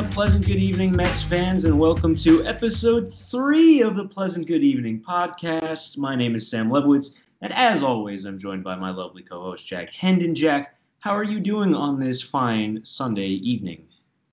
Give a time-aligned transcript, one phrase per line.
[0.00, 4.62] a pleasant good evening, Mets fans, and welcome to episode three of the Pleasant Good
[4.62, 5.98] Evening podcast.
[5.98, 9.66] My name is Sam Lebowitz, and as always, I'm joined by my lovely co host,
[9.66, 10.34] Jack Hendon.
[10.34, 13.88] Jack, how are you doing on this fine Sunday evening?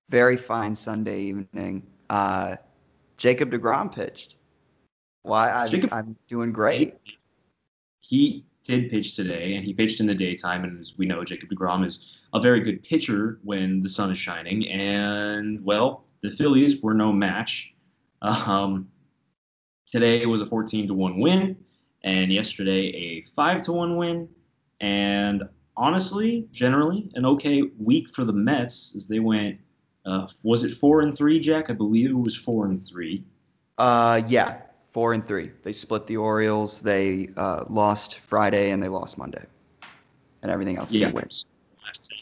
[0.08, 1.86] Very fine Sunday evening.
[2.08, 2.56] Uh,
[3.18, 4.36] Jacob DeGrom pitched.
[5.20, 5.50] Why?
[5.50, 6.94] I'm, Jacob, I'm doing great.
[8.00, 10.64] He did pitch today, and he pitched in the daytime.
[10.64, 14.18] And as we know, Jacob DeGrom is a very good pitcher when the sun is
[14.18, 14.68] shining.
[14.68, 17.74] And, well, the Phillies were no match.
[18.22, 18.88] Um,
[19.86, 21.56] today was a 14 to 1 win,
[22.02, 24.28] and yesterday a 5 to 1 win.
[24.80, 25.42] And
[25.76, 29.58] honestly, generally, an okay week for the Mets as they went.
[30.04, 31.70] Uh, was it four and three, Jack?
[31.70, 33.24] I believe it was four and three.
[33.76, 35.50] Uh, yeah, four and three.
[35.62, 36.80] They split the Orioles.
[36.80, 39.44] They uh, lost Friday and they lost Monday,
[40.42, 41.08] and everything else yeah.
[41.08, 41.44] is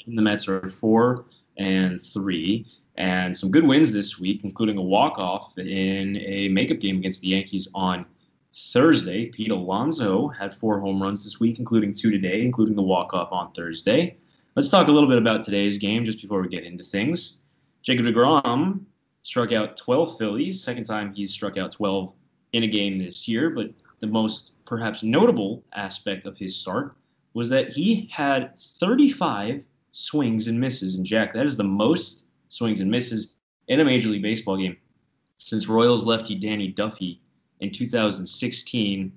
[0.07, 0.17] wins.
[0.17, 1.27] The Mets are four
[1.57, 6.99] and three, and some good wins this week, including a walk-off in a makeup game
[6.99, 8.07] against the Yankees on
[8.55, 9.27] Thursday.
[9.27, 13.53] Pete Alonso had four home runs this week, including two today, including the walk-off on
[13.53, 14.17] Thursday.
[14.55, 17.39] Let's talk a little bit about today's game just before we get into things.
[17.83, 18.81] Jacob DeGrom
[19.23, 22.13] struck out 12 Phillies, second time he's struck out 12
[22.53, 26.97] in a game this year, but the most perhaps notable aspect of his start
[27.35, 29.65] was that he had 35
[29.97, 30.97] swings and misses.
[30.97, 33.37] And Jack, that is the most swings and misses
[33.69, 34.77] in a Major League Baseball game
[35.39, 37.21] since Royals lefty Danny Duffy
[37.61, 39.13] in 2016.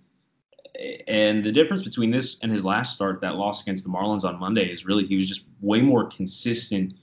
[1.07, 4.39] And the difference between this and his last start, that loss against the Marlins on
[4.39, 6.93] Monday, is really he was just way more consistent,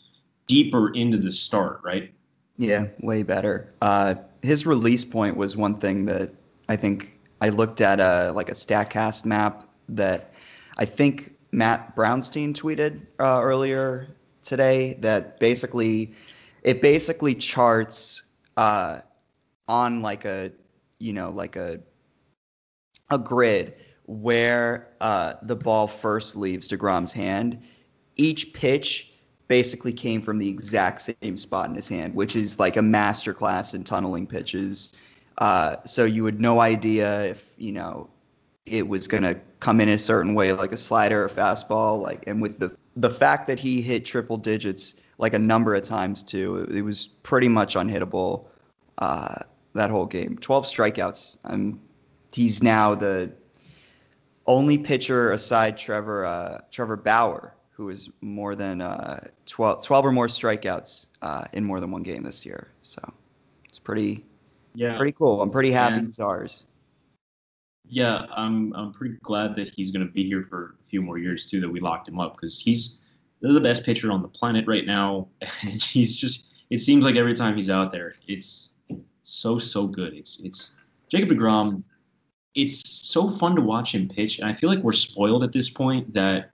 [0.46, 2.12] deeper into the start, right?
[2.56, 3.74] Yeah, way better.
[3.82, 6.32] Uh, his release point was one thing that
[6.70, 10.32] I think I looked at a like a Statcast map that
[10.78, 14.08] I think Matt Brownstein tweeted uh, earlier
[14.42, 16.12] today that basically
[16.62, 18.22] it basically charts
[18.56, 19.00] uh,
[19.68, 20.52] on like a
[20.98, 21.80] you know like a
[23.10, 23.74] a grid
[24.06, 27.60] where uh, the ball first leaves Degrom's hand.
[28.16, 29.12] Each pitch
[29.48, 33.74] basically came from the exact same spot in his hand, which is like a masterclass
[33.74, 34.92] in tunneling pitches.
[35.38, 38.08] Uh, so you had no idea if you know
[38.66, 42.02] it was going to come in a certain way, like a slider or fastball.
[42.02, 45.82] Like, and with the the fact that he hit triple digits like a number of
[45.82, 48.46] times too, it, it was pretty much unhittable
[48.98, 49.36] uh,
[49.74, 50.36] that whole game.
[50.38, 51.38] Twelve strikeouts.
[51.44, 51.80] Um,
[52.32, 53.32] he's now the
[54.46, 60.10] only pitcher aside Trevor uh, Trevor Bauer who is more than uh, 12, 12 or
[60.10, 62.68] more strikeouts uh, in more than one game this year.
[62.80, 63.02] So
[63.68, 64.24] it's pretty,
[64.74, 65.42] yeah, pretty cool.
[65.42, 66.64] I'm pretty happy he's ours.
[67.88, 71.18] Yeah, I'm I'm pretty glad that he's going to be here for a few more
[71.18, 71.60] years too.
[71.60, 72.96] That we locked him up because he's
[73.40, 75.28] the best pitcher on the planet right now,
[75.62, 76.44] and he's just.
[76.68, 78.74] It seems like every time he's out there, it's
[79.22, 80.14] so so good.
[80.14, 80.72] It's it's
[81.08, 81.84] Jacob Degrom.
[82.54, 85.70] It's so fun to watch him pitch, and I feel like we're spoiled at this
[85.70, 86.50] point that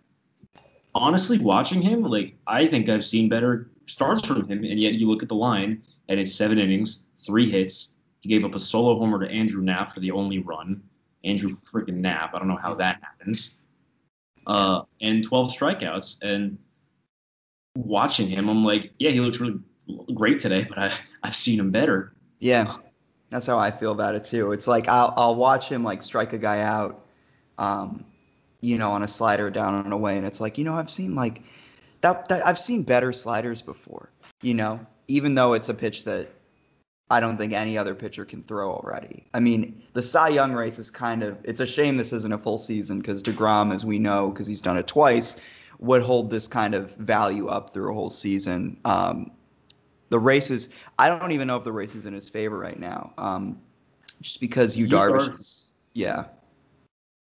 [0.95, 5.09] honestly, watching him, like I think I've seen better starts from him, and yet you
[5.09, 7.95] look at the line, and it's seven innings, three hits.
[8.21, 10.83] He gave up a solo homer to Andrew Knapp for the only run.
[11.25, 12.35] Andrew freaking Knapp.
[12.35, 13.59] I don't know how that happens.
[14.47, 16.23] Uh, and 12 strikeouts.
[16.23, 16.59] And
[17.77, 19.59] watching him, I'm like, yeah, he looks really
[20.15, 22.13] great today, but I, I've seen him better.
[22.39, 22.77] Yeah,
[23.31, 24.53] that's how I feel about it too.
[24.53, 27.07] It's like I'll, I'll watch him like strike a guy out,
[27.59, 28.05] um,
[28.61, 31.15] you know, on a slider down and away, and it's like, you know, I've seen
[31.15, 31.43] like
[32.01, 34.11] that, that I've seen better sliders before,
[34.43, 36.29] you know, even though it's a pitch that
[37.13, 39.27] I don't think any other pitcher can throw already.
[39.35, 42.39] I mean, the Cy Young race is kind of it's a shame this isn't a
[42.39, 45.37] full season because DeGrom, as we know, because he's done it twice,
[45.79, 48.79] would hold this kind of value up through a whole season.
[48.87, 49.31] Um,
[50.09, 53.61] the is—I don't even know if the race is in his favor right now, um,
[54.23, 56.25] just because Yu Darvish, is, yeah.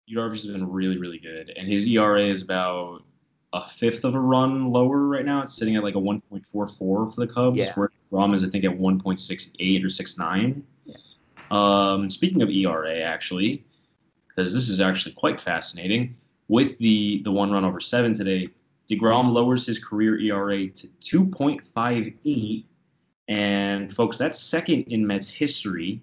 [0.05, 3.03] Yu Darvish has been really, really good, and his ERA is about
[3.51, 5.41] a fifth of a run lower right now.
[5.41, 6.47] It's sitting at like a 1.44
[6.77, 7.73] for the Cubs, yeah.
[7.73, 10.63] where Rom is I think at 1.68 or 69.
[10.85, 10.95] Yeah.
[11.49, 13.63] Um, speaking of ERA, actually,
[14.27, 16.15] because this is actually quite fascinating,
[16.47, 18.49] with the the one run over seven today,
[18.89, 22.65] Degrom lowers his career ERA to 2.58,
[23.27, 26.01] and folks, that's second in Mets history.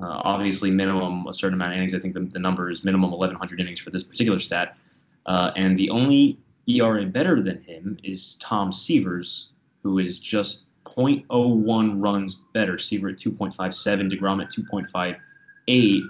[0.00, 1.94] Uh, obviously, minimum a certain amount of innings.
[1.94, 4.76] I think the, the number is minimum 1,100 innings for this particular stat.
[5.24, 6.38] Uh, and the only
[6.68, 9.52] ERA better than him is Tom Seaver's,
[9.82, 10.65] who is just
[10.96, 12.78] 0.01 runs better.
[12.78, 16.08] Seaver at 2.57, DeGrom at 2.58.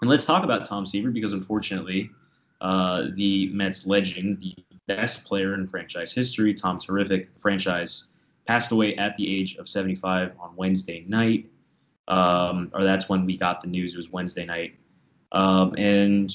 [0.00, 2.10] And let's talk about Tom Seaver because unfortunately,
[2.60, 4.54] uh, the Mets legend, the
[4.86, 8.08] best player in franchise history, Tom Terrific, the franchise
[8.46, 11.50] passed away at the age of 75 on Wednesday night.
[12.08, 13.92] Um, or that's when we got the news.
[13.92, 14.74] It was Wednesday night.
[15.32, 16.34] Um, and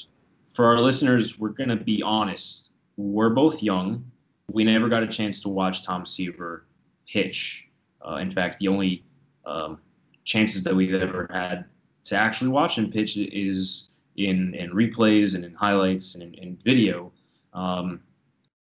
[0.49, 2.73] for our listeners, we're going to be honest.
[2.97, 4.05] We're both young.
[4.51, 6.65] We never got a chance to watch Tom Seaver
[7.07, 7.67] pitch.
[8.05, 9.03] Uh, in fact, the only
[9.45, 9.79] um,
[10.23, 11.65] chances that we've ever had
[12.05, 16.57] to actually watch him pitch is in, in replays and in highlights and in, in
[16.63, 17.11] video.
[17.53, 18.01] Um,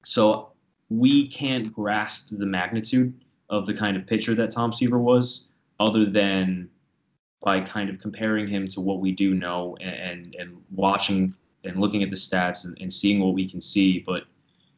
[0.04, 0.52] so
[0.88, 3.12] we can't grasp the magnitude
[3.50, 5.48] of the kind of pitcher that Tom Seaver was,
[5.80, 6.68] other than
[7.42, 11.34] by kind of comparing him to what we do know and and watching
[11.64, 14.00] and looking at the stats and, and seeing what we can see.
[14.00, 14.24] But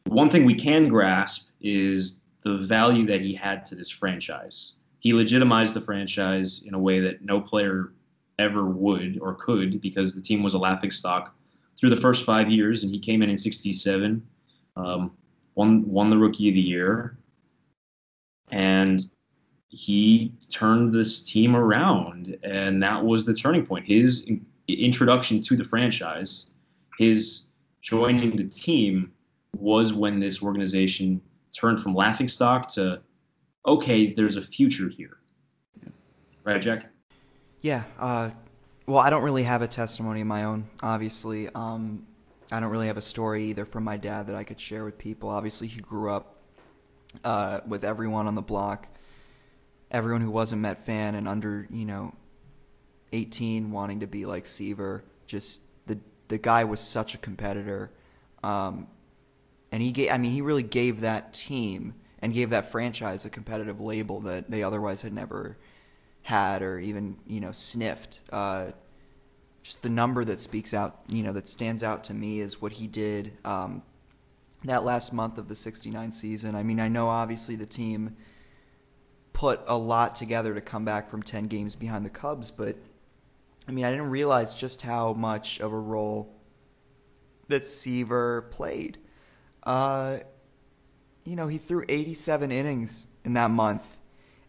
[0.05, 4.73] one thing we can grasp is the value that he had to this franchise.
[4.99, 7.93] He legitimized the franchise in a way that no player
[8.39, 11.35] ever would or could because the team was a laughing stock
[11.79, 14.21] through the first five years, and he came in in '67,
[14.75, 15.11] um,
[15.55, 17.17] won won the Rookie of the Year,
[18.51, 19.09] and
[19.69, 23.85] he turned this team around, and that was the turning point.
[23.85, 26.51] His in- introduction to the franchise,
[26.97, 27.47] his
[27.81, 29.11] joining the team,
[29.57, 31.21] was when this organization
[31.53, 33.01] turned from laughing stock to
[33.67, 35.17] okay, there's a future here.
[36.43, 36.91] Right, Jack?
[37.61, 37.83] Yeah.
[37.99, 38.31] Uh,
[38.87, 41.47] well, I don't really have a testimony of my own, obviously.
[41.53, 42.07] Um,
[42.51, 44.97] I don't really have a story either from my dad that I could share with
[44.97, 45.29] people.
[45.29, 46.37] Obviously, he grew up
[47.23, 48.87] uh, with everyone on the block,
[49.91, 52.13] everyone who was a Met fan and under, you know,
[53.13, 55.03] 18 wanting to be like Seaver.
[55.27, 57.91] Just the the guy was such a competitor.
[58.43, 58.87] Um,
[59.71, 63.29] and he gave, I mean, he really gave that team and gave that franchise a
[63.29, 65.57] competitive label that they otherwise had never
[66.23, 68.19] had or even you know sniffed.
[68.31, 68.67] Uh,
[69.63, 72.73] just the number that speaks out, you know, that stands out to me is what
[72.73, 73.83] he did um,
[74.63, 76.55] that last month of the '69 season.
[76.55, 78.15] I mean, I know obviously the team
[79.33, 82.75] put a lot together to come back from 10 games behind the Cubs, but
[83.67, 86.35] I mean, I didn't realize just how much of a role
[87.47, 88.97] that Seaver played.
[89.63, 90.19] Uh,
[91.23, 93.99] you know, he threw 87 innings in that month,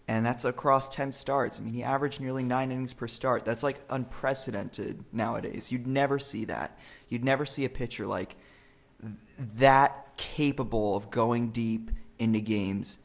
[0.08, 1.58] and that's across 10 starts.
[1.58, 3.44] I mean, he averaged nearly nine innings per start.
[3.44, 5.70] That's like unprecedented nowadays.
[5.70, 6.78] You'd never see that.
[7.08, 8.36] You'd never see a pitcher like
[9.38, 12.98] that capable of going deep into games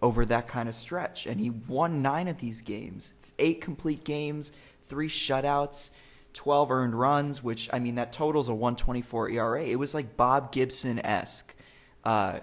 [0.00, 1.26] over that kind of stretch.
[1.26, 4.52] And he won nine of these games, eight complete games,
[4.86, 5.90] three shutouts.
[6.38, 9.64] 12 earned runs, which I mean that totals a 124 ERA.
[9.64, 11.52] It was like Bob Gibson esque.
[12.04, 12.38] Uh,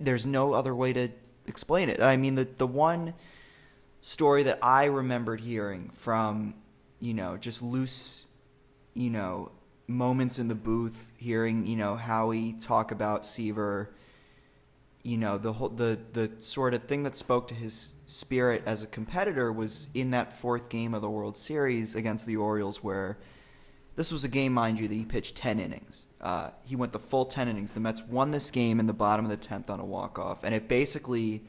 [0.00, 1.10] there's no other way to
[1.46, 2.00] explain it.
[2.00, 3.12] I mean, the the one
[4.00, 6.54] story that I remembered hearing from,
[7.00, 8.24] you know, just loose,
[8.94, 9.50] you know,
[9.86, 13.90] moments in the booth, hearing, you know, Howie talk about Seaver,
[15.02, 18.82] you know, the whole the the sort of thing that spoke to his spirit as
[18.82, 23.18] a competitor was in that fourth game of the World Series against the Orioles where
[23.98, 26.06] this was a game, mind you, that he pitched 10 innings.
[26.20, 27.72] Uh, he went the full 10 innings.
[27.72, 30.54] The Mets won this game in the bottom of the 10th on a walk-off, and
[30.54, 31.42] it basically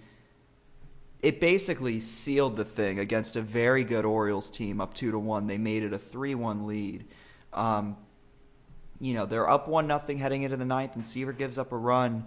[1.22, 5.48] it basically sealed the thing against a very good Orioles team up 2 to 1.
[5.48, 7.06] They made it a 3-1 lead.
[7.54, 7.98] Um,
[9.02, 11.78] you know, they're up 1 nothing heading into the ninth, and Seaver gives up a
[11.78, 12.26] run.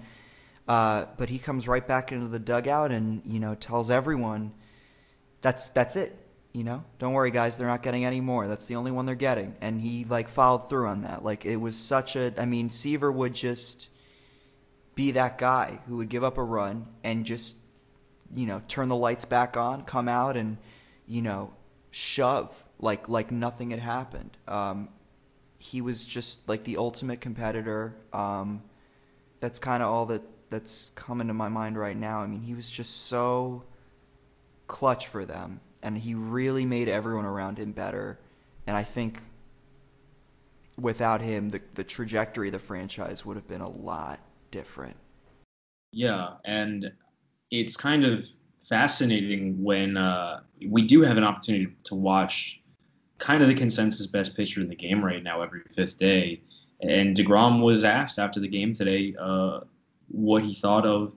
[0.69, 4.52] Uh, but he comes right back into the dugout and, you know, tells everyone
[5.40, 6.19] that's that's it
[6.52, 6.85] you know?
[6.99, 8.47] Don't worry guys they're not getting any more.
[8.47, 9.57] That's the only one they're getting.
[9.61, 11.25] And he like followed through on that.
[11.25, 13.88] Like it was such a i mean seaver would just
[14.95, 17.57] be that guy who would give up a run and just
[18.35, 20.59] you know turn the lights back on come out and
[21.07, 21.52] you know
[21.90, 24.37] shove like like nothing had happened.
[24.47, 24.88] Um,
[25.59, 28.62] he was just like the ultimate competitor um,
[29.40, 32.54] that's kind of all that that's coming to my mind right now i mean he
[32.54, 33.64] was just so
[34.68, 38.18] clutch for them and he really made everyone around him better.
[38.66, 39.21] And I think
[40.78, 44.97] without him, the, the trajectory of the franchise would have been a lot different.
[45.92, 46.90] Yeah, and
[47.50, 48.26] it's kind of
[48.66, 52.62] fascinating when uh, we do have an opportunity to watch
[53.18, 56.40] kind of the consensus best pitcher in the game right now every fifth day.
[56.80, 59.61] And DeGrom was asked after the game today uh,
[60.12, 61.16] what he thought of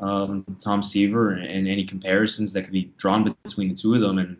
[0.00, 4.18] um, Tom Seaver and, any comparisons that could be drawn between the two of them.
[4.18, 4.36] And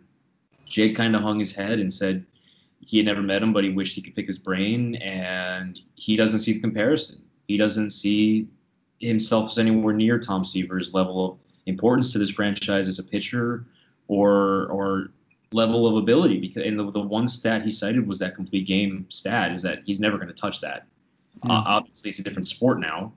[0.65, 2.25] Jake kind of hung his head and said
[2.81, 4.95] he had never met him, but he wished he could pick his brain.
[4.95, 7.21] And he doesn't see the comparison.
[7.47, 8.47] He doesn't see
[8.99, 13.65] himself as anywhere near Tom Seaver's level of importance to this franchise as a pitcher
[14.07, 15.11] or or
[15.53, 16.39] level of ability.
[16.39, 19.79] Because and the, the one stat he cited was that complete game stat is that
[19.85, 20.87] he's never going to touch that.
[21.37, 21.51] Mm-hmm.
[21.51, 23.13] Uh, obviously, it's a different sport now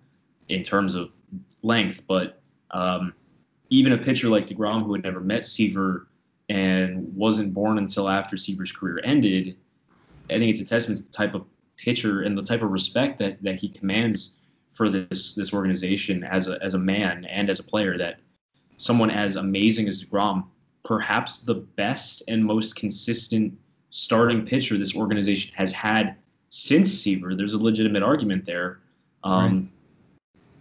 [0.49, 1.11] in terms of
[1.63, 3.13] length, but um,
[3.71, 6.09] even a pitcher like DeGrom, who had never met Seaver
[6.49, 9.57] and wasn't born until after Seaver's career ended,
[10.31, 11.45] I think it's a testament to the type of
[11.77, 14.37] pitcher and the type of respect that, that he commands
[14.73, 18.21] for this this organization as a as a man and as a player that
[18.77, 20.45] someone as amazing as DeGrom,
[20.85, 23.57] perhaps the best and most consistent
[23.89, 26.17] starting pitcher this organization has had
[26.51, 27.35] since Seaver.
[27.35, 28.81] There's a legitimate argument there.
[29.25, 29.69] Um, right.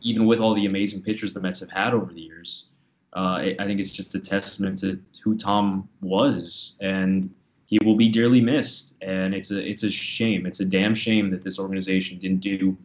[0.02, 2.70] Even with all the amazing pitchers the Mets have had over the years,
[3.14, 7.34] uh, I think it's just a testament to who Tom was, and
[7.66, 8.98] he will be dearly missed.
[9.02, 10.46] And it's a it's a shame.
[10.46, 12.78] It's a damn shame that this organization didn't do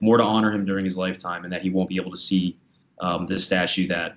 [0.00, 2.58] more to honor him during his lifetime, and that he won't be able to see
[3.00, 4.16] um, the statue that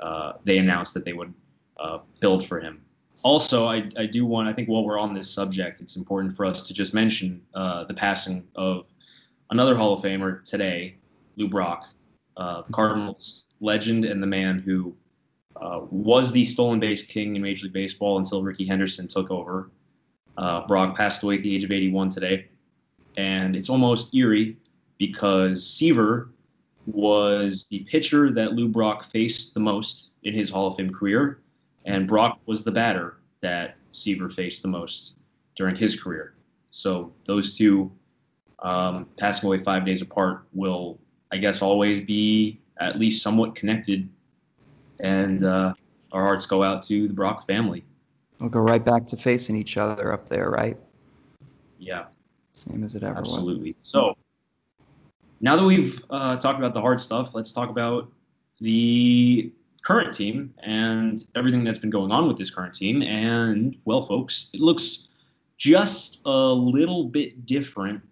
[0.00, 1.32] uh, they announced that they would
[1.78, 2.82] uh, build for him.
[3.22, 6.44] Also, I, I do want, I think while we're on this subject, it's important for
[6.44, 8.86] us to just mention uh, the passing of
[9.50, 10.98] another Hall of Famer today,
[11.36, 11.86] Lou Brock,
[12.36, 14.94] uh, Cardinals legend and the man who
[15.56, 19.70] uh, was the stolen base king in Major League Baseball until Rickey Henderson took over.
[20.36, 22.48] Uh, Brock passed away at the age of 81 today.
[23.16, 24.58] And it's almost eerie
[24.98, 26.30] because Seaver
[26.86, 31.42] was the pitcher that Lou Brock faced the most in his Hall of Fame career,
[31.84, 35.18] and Brock was the batter that Seaver faced the most
[35.56, 36.34] during his career.
[36.70, 37.90] So those two
[38.60, 40.98] um, passing away five days apart will,
[41.32, 44.08] I guess, always be at least somewhat connected,
[45.00, 45.74] and uh,
[46.12, 47.84] our hearts go out to the Brock family.
[48.40, 50.76] We'll go right back to facing each other up there, right?
[51.78, 52.04] Yeah.
[52.52, 53.44] Same as it ever Absolutely.
[53.44, 53.66] was.
[53.68, 53.76] Absolutely.
[53.82, 54.16] So
[55.40, 58.10] now that we've uh, talked about the hard stuff, let's talk about
[58.60, 59.52] the
[59.82, 63.02] current team and everything that's been going on with this current team.
[63.02, 65.08] And, well, folks, it looks
[65.58, 68.02] just a little bit different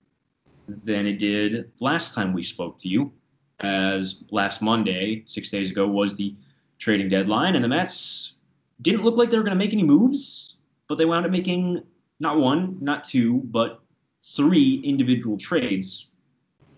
[0.69, 3.13] than it did last time we spoke to you,
[3.61, 6.35] as last Monday, six days ago, was the
[6.79, 7.55] trading deadline.
[7.55, 8.37] And the Mets
[8.83, 10.57] didn't look like they were going to make any moves,
[10.89, 11.83] but they wound up making
[12.21, 13.81] not one, not two, but
[14.23, 16.11] three individual trades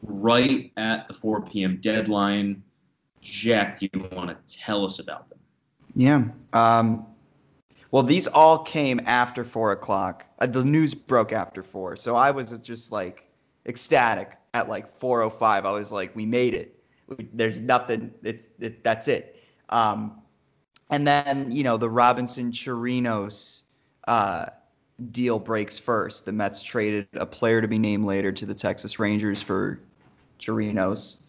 [0.02, 1.78] right at the 4 p.m.
[1.80, 2.62] deadline.
[3.20, 5.38] Jack, do you want to tell us about them?
[5.94, 6.24] Yeah.
[6.52, 7.06] Um,
[7.90, 10.26] well, these all came after four o'clock.
[10.38, 13.25] Uh, the news broke after four, so I was just like
[13.66, 15.66] ecstatic at like 4:05.
[15.66, 16.78] I was like, "We made it.
[17.32, 18.12] There's nothing.
[18.22, 20.22] It's it, that's it." Um,
[20.90, 23.62] and then you know the Robinson Chirinos
[24.06, 24.46] uh,
[25.10, 26.24] deal breaks first.
[26.24, 29.80] The Mets traded a player to be named later to the Texas Rangers for
[30.38, 31.22] Chirinos.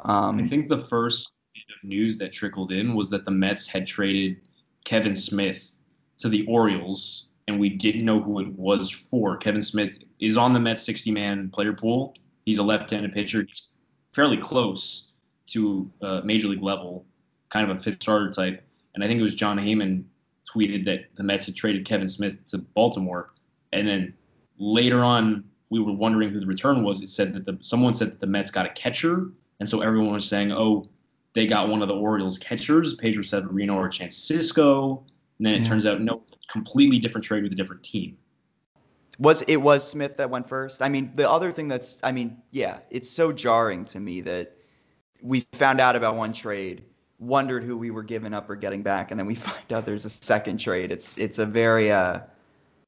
[0.00, 3.66] Um, I think the first bit of news that trickled in was that the Mets
[3.66, 4.36] had traded
[4.84, 5.78] Kevin Smith
[6.18, 9.36] to the Orioles, and we didn't know who it was for.
[9.36, 12.14] Kevin Smith is on the Mets 60 man player pool.
[12.44, 13.44] He's a left handed pitcher.
[13.46, 13.68] He's
[14.12, 15.12] fairly close
[15.46, 17.04] to uh, major league level,
[17.48, 18.62] kind of a fifth starter type.
[18.94, 20.04] And I think it was Jon Heyman
[20.54, 23.32] tweeted that the Mets had traded Kevin Smith to Baltimore.
[23.72, 24.14] And then
[24.58, 27.02] later on, we were wondering who the return was.
[27.02, 30.12] It said that the someone said that the Mets got a catcher, and so everyone
[30.12, 30.88] was saying, "Oh,
[31.32, 35.02] they got one of the Orioles catchers, Pedro Severino or Chance Sisco."
[35.38, 35.68] And then it yeah.
[35.68, 38.16] turns out no, completely different trade with a different team.
[39.18, 40.82] Was it was Smith that went first?
[40.82, 44.56] I mean, the other thing that's I mean, yeah, it's so jarring to me that
[45.22, 46.84] we found out about one trade,
[47.18, 50.04] wondered who we were giving up or getting back, and then we find out there's
[50.04, 50.90] a second trade.
[50.90, 52.20] It's it's a very uh,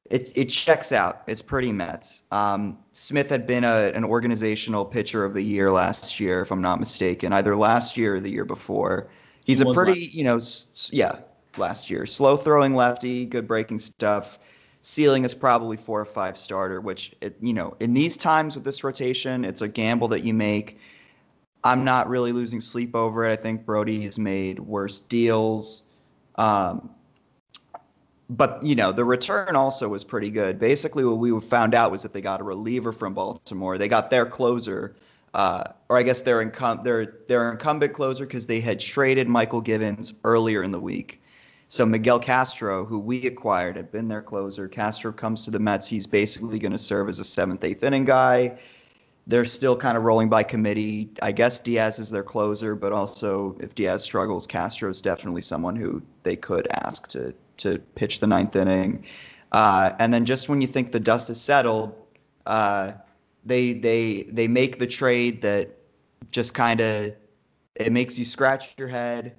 [0.09, 1.23] it, it checks out.
[1.27, 2.23] It's pretty Mets.
[2.31, 6.61] Um, Smith had been a, an organizational pitcher of the year last year, if I'm
[6.61, 9.09] not mistaken, either last year or the year before.
[9.45, 10.13] He's he a pretty, last.
[10.13, 11.19] you know, s- yeah,
[11.57, 12.05] last year.
[12.05, 14.39] Slow throwing lefty, good breaking stuff.
[14.87, 18.63] Ceiling is probably four or five starter, which, it, you know, in these times with
[18.63, 20.79] this rotation, it's a gamble that you make.
[21.65, 23.33] I'm not really losing sleep over it.
[23.33, 25.83] I think Brodie has made worse deals.
[26.35, 26.89] Um,
[28.29, 30.57] but you know the return also was pretty good.
[30.57, 33.77] Basically, what we found out was that they got a reliever from Baltimore.
[33.77, 34.95] They got their closer,
[35.33, 39.61] uh, or I guess their incum- their their incumbent closer because they had traded Mychal
[39.61, 41.21] Givens earlier in the week.
[41.69, 44.67] So Miguel Castro, who we acquired, had been their closer.
[44.67, 45.87] Castro comes to the Mets.
[45.87, 48.57] He's basically going to serve as a seventh, eighth inning guy.
[49.27, 51.09] They're still kind of rolling by committee.
[51.21, 55.75] I guess Diaz is their closer, but also if Diaz struggles, Castro is definitely someone
[55.75, 59.03] who they could ask to to pitch the ninth inning.
[59.51, 61.93] Uh, and then just when you think the dust is settled,
[62.45, 62.93] uh,
[63.45, 65.69] they they they make the trade that
[66.31, 67.13] just kind of
[67.75, 69.35] it makes you scratch your head.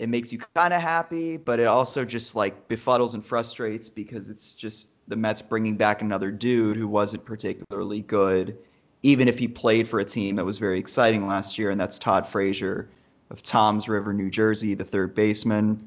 [0.00, 4.30] It makes you kind of happy, but it also just like befuddles and frustrates because
[4.30, 8.56] it's just the Mets bringing back another dude who wasn't particularly good,
[9.02, 11.98] even if he played for a team that was very exciting last year, and that's
[11.98, 12.88] Todd Frazier
[13.28, 15.86] of Toms River, New Jersey, the third baseman.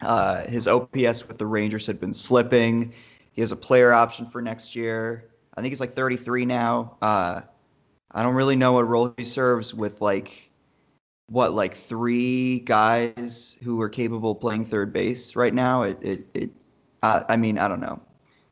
[0.00, 2.92] Uh, his OPS with the Rangers had been slipping.
[3.30, 5.30] He has a player option for next year.
[5.56, 6.96] I think he's like 33 now.
[7.00, 7.42] Uh,
[8.10, 10.50] I don't really know what role he serves with like
[11.28, 15.82] what like three guys who are capable playing third base right now.
[15.82, 16.50] It it, it
[17.02, 18.00] uh, I mean I don't know.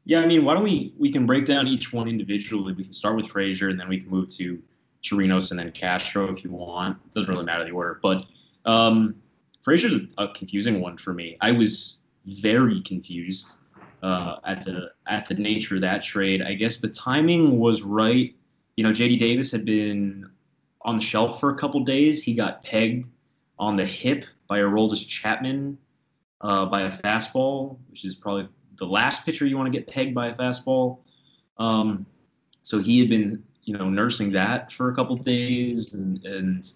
[0.07, 2.73] Yeah, I mean, why don't we we can break down each one individually?
[2.73, 4.63] We can start with Frazier, and then we can move to
[5.03, 6.99] Chirinos and then Castro if you want.
[7.07, 8.27] It doesn't really matter the order, but
[8.67, 9.15] um,
[9.63, 11.37] Frazier's a, a confusing one for me.
[11.41, 13.57] I was very confused
[14.03, 16.43] uh, at the at the nature of that trade.
[16.43, 18.35] I guess the timing was right.
[18.77, 20.29] You know, JD Davis had been
[20.85, 22.23] on the shelf for a couple days.
[22.23, 23.09] He got pegged
[23.59, 25.79] on the hip by Aroldis Chapman
[26.41, 28.49] uh, by a fastball, which is probably
[28.79, 30.99] the last pitcher you want to get pegged by a fastball.
[31.59, 32.07] Um,
[32.63, 36.71] so he had been, you know, nursing that for a couple days, and, and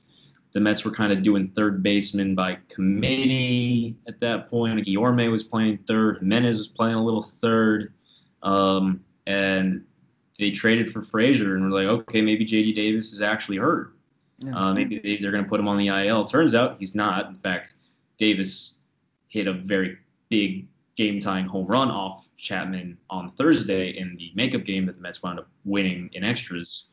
[0.52, 4.84] the Mets were kind of doing third baseman by committee at that point.
[4.84, 7.92] Guillorme was playing third, Gimenez was playing a little third,
[8.42, 9.84] um, and
[10.38, 13.97] they traded for Frazier, and we're like, okay, maybe JD Davis is actually hurt.
[14.38, 14.56] Yeah.
[14.56, 16.24] Uh, maybe they, they're going to put him on the IL.
[16.24, 17.26] Turns out he's not.
[17.26, 17.74] In fact,
[18.18, 18.78] Davis
[19.28, 20.66] hit a very big
[20.96, 25.22] game tying home run off Chapman on Thursday in the makeup game that the Mets
[25.22, 26.88] wound up winning in extras.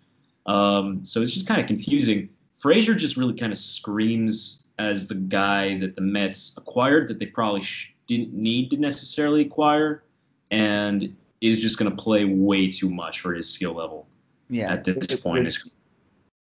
[0.45, 2.29] Um, so it's just kind of confusing.
[2.57, 7.25] Frazier just really kind of screams as the guy that the Mets acquired that they
[7.25, 10.03] probably sh- didn't need to necessarily acquire,
[10.51, 14.07] and is just going to play way too much for his skill level.
[14.49, 15.51] Yeah, at this it, point,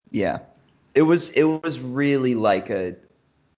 [0.10, 0.40] yeah,
[0.96, 2.96] it was it was really like a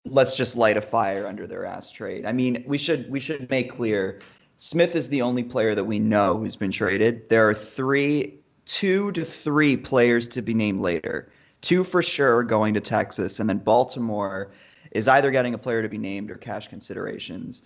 [0.06, 2.26] let's just light a fire under their ass trade.
[2.26, 4.22] I mean, we should we should make clear
[4.58, 7.28] Smith is the only player that we know who's been traded.
[7.30, 11.30] There are three, two to three players to be named later.
[11.62, 14.52] Two for sure going to Texas, and then Baltimore
[14.92, 17.64] is either getting a player to be named or cash considerations.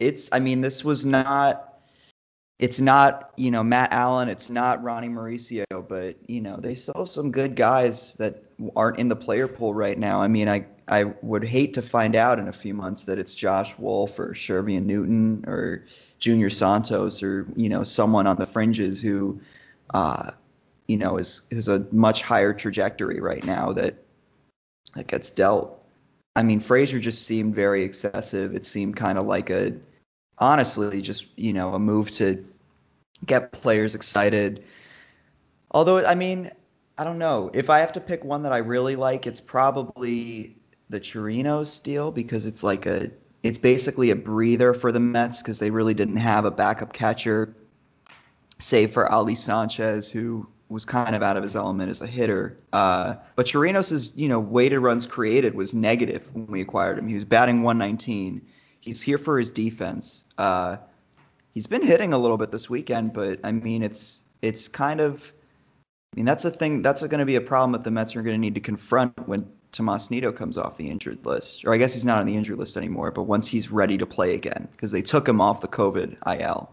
[0.00, 1.73] It's, I mean, this was not
[2.58, 7.06] it's not you know Matt Allan, it's not Ronnie Mauricio, but you know they still
[7.06, 8.44] some good guys that
[8.76, 10.20] aren't in the player pool right now.
[10.20, 13.34] I mean, I I would hate to find out in a few months that it's
[13.34, 15.84] Josh Wolf or Shervyen Newton or
[16.18, 19.40] Junior Santos or you know someone on the fringes who,
[19.92, 20.30] uh,
[20.86, 23.96] you know, is is a much higher trajectory right now that
[24.94, 25.80] that gets dealt.
[26.36, 28.54] I mean, Frazier just seemed very excessive.
[28.54, 29.72] It seemed kind of like a
[30.38, 32.44] honestly just you know a move to
[33.26, 34.64] get players excited.
[35.70, 36.50] Although I mean,
[36.98, 40.56] I don't know if I have to pick one that I really like, it's probably
[40.90, 43.10] the Chirinos deal because it's like a
[43.42, 47.54] it's basically a breather for the Mets because they really didn't have a backup catcher,
[48.58, 52.56] save for Ali Sanchez, who was kind of out of his element as a hitter.
[52.72, 57.08] Uh, but Chirinos' you know weighted runs created was negative when we acquired him.
[57.08, 58.40] He was batting 119
[58.84, 60.24] he's here for his defense.
[60.38, 60.76] Uh,
[61.54, 65.32] he's been hitting a little bit this weekend, but I mean, it's it's kind of,
[66.12, 66.82] I mean, that's a thing.
[66.82, 69.26] That's going to be a problem that the Mets are going to need to confront
[69.26, 72.36] when Tomas Nido comes off the injured list, or I guess he's not on the
[72.36, 73.10] injured list anymore.
[73.10, 76.70] But once he's ready to play again, because they took him off the COVID IL.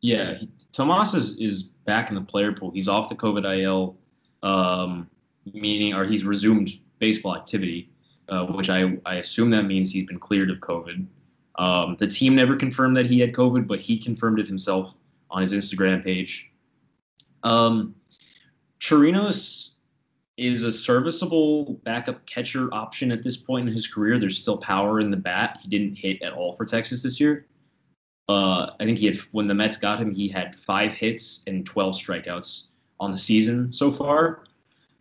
[0.00, 2.72] Yeah, he, Tomas is is back in the player pool.
[2.72, 3.96] He's off the COVID IL,
[4.42, 5.08] um,
[5.52, 7.90] meaning, or he's resumed baseball activity,
[8.28, 11.06] uh, which I I assume that means he's been cleared of COVID.
[11.58, 14.94] Um, the team never confirmed that he had COVID, but he confirmed it himself
[15.30, 16.50] on his Instagram page.
[17.42, 17.94] Um,
[18.80, 19.74] Chirinos
[20.36, 24.20] is a serviceable backup catcher option at this point in his career.
[24.20, 25.58] There's still power in the bat.
[25.60, 27.46] He didn't hit at all for Texas this year.
[28.28, 31.66] Uh, I think he had when the Mets got him, he had five hits and
[31.66, 32.68] 12 strikeouts
[33.00, 34.44] on the season so far.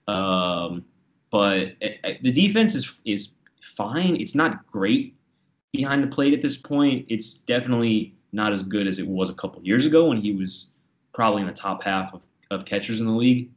[0.08, 0.86] Um,
[1.30, 3.30] but it, it, the defense is is
[3.62, 4.16] fine.
[4.16, 5.18] It's not great
[5.74, 7.06] behind the plate at this point.
[7.10, 10.72] It's definitely not as good as it was a couple years ago when he was
[11.14, 13.50] probably in the top half of, of catchers in the league.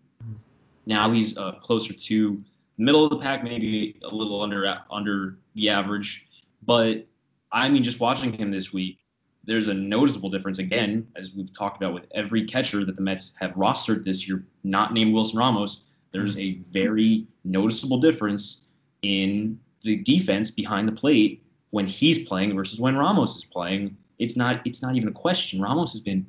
[0.87, 2.43] Now he's uh, closer to
[2.79, 6.27] middle of the pack, maybe a little under under the average.
[6.65, 7.07] But
[7.53, 8.99] I mean, just watching him this week,
[9.45, 13.35] there's a noticeable difference again, as we've talked about with every catcher that the Mets
[13.41, 15.83] have rostered this year, not named Wilson Ramos.
[16.13, 18.67] There's a very noticeable difference
[19.03, 23.97] in the defense behind the plate when he's playing versus when Ramos is playing.
[24.19, 25.61] It's not it's not even a question.
[25.61, 26.27] Ramos has been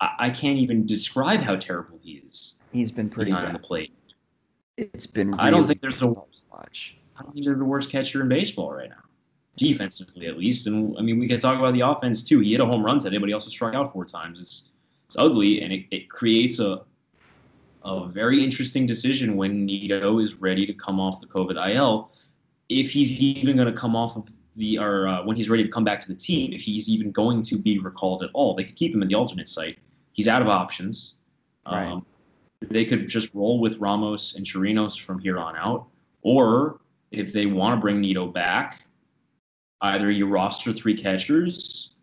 [0.00, 2.58] I, I can't even describe how terrible he is.
[2.72, 3.54] He's been pretty bad.
[3.54, 3.92] the plate.
[4.76, 5.32] It's been.
[5.32, 6.96] Really I don't think there's the worst watch.
[7.16, 9.02] I don't think there's the worst catcher in baseball right now,
[9.56, 10.66] defensively at least.
[10.68, 12.40] And I mean, we can talk about the offense too.
[12.40, 14.40] He hit a home run today, but he also struck out four times.
[14.40, 14.70] It's
[15.06, 16.82] it's ugly, and it, it creates a
[17.84, 22.12] a very interesting decision when Nido is ready to come off the COVID IL
[22.68, 25.68] if he's even going to come off of the or uh, when he's ready to
[25.70, 28.54] come back to the team, if he's even going to be recalled at all.
[28.54, 29.78] They could keep him in the alternate site.
[30.12, 31.14] He's out of options.
[31.66, 31.86] Right.
[31.86, 32.04] Um,
[32.60, 35.86] they could just roll with Ramos and Chirinos from here on out,
[36.22, 36.80] or
[37.12, 38.82] if they want to bring Nido back,
[39.82, 41.94] either you roster three catchers,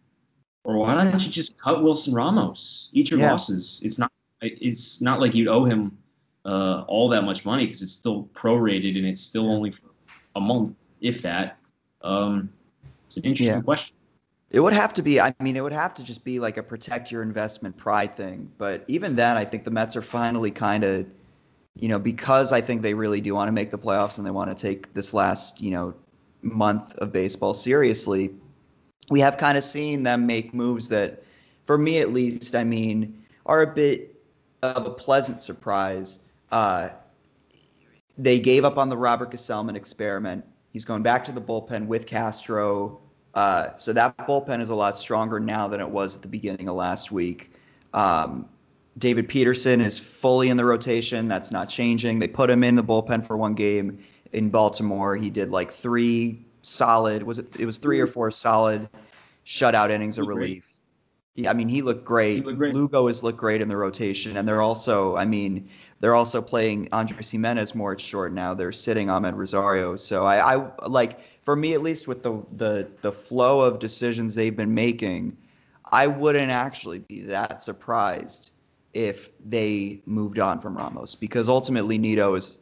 [0.64, 2.90] or why don't you just cut Wilson Ramos?
[2.94, 3.32] Eat your Yeah.
[3.32, 3.82] losses.
[3.84, 4.12] It's not.
[4.42, 5.98] It's not like you'd owe him
[6.46, 9.88] uh, all that much money because it's still prorated and it's still only for
[10.36, 11.58] a month, if that.
[12.06, 12.50] Um,
[13.08, 13.62] it's an interesting Yeah.
[13.62, 13.96] question.
[14.52, 15.20] It would have to be.
[15.20, 18.50] I mean, it would have to just be like a protect your investment pride thing.
[18.58, 21.06] But even then, I think the Mets are finally kind of,
[21.74, 24.32] you know, because I think they really do want to make the playoffs and they
[24.32, 25.94] want to take this last, you know,
[26.42, 28.34] month of baseball seriously.
[29.10, 31.24] We have kind of seen them make moves that,
[31.66, 34.22] for me at least, I mean, are a bit
[34.62, 36.20] of a pleasant surprise.
[36.52, 36.90] Uh,
[38.18, 40.46] they gave up on the Robert Gsellman experiment.
[40.76, 43.00] He's going back to the bullpen with Castro.
[43.34, 46.68] Uh, so that bullpen is a lot stronger now than it was at the beginning
[46.68, 47.54] of last week.
[47.94, 48.50] Um,
[48.98, 51.30] David Peterson is fully in the rotation.
[51.30, 52.20] That's not changing.
[52.20, 55.16] They put him in the bullpen for one game in Baltimore.
[55.16, 57.24] He did like three solid.
[57.24, 57.48] Was it?
[57.58, 58.90] It was three or four solid
[59.46, 60.75] shutout innings of relief.
[61.36, 62.38] Yeah, I mean, he looked great.
[62.38, 62.74] He looked great.
[62.74, 65.70] Lugo has looked great in the rotation, and they're also, I mean,
[66.00, 68.54] they're also playing Andres Gimenez more at short now.
[68.54, 69.98] They're sitting Amed Rosario.
[69.98, 74.34] So I, I like for me at least with the the the flow of decisions
[74.34, 75.36] they've been making,
[75.92, 78.52] I wouldn't actually be that surprised
[78.94, 82.60] if they moved on from Ramos because ultimately Nido is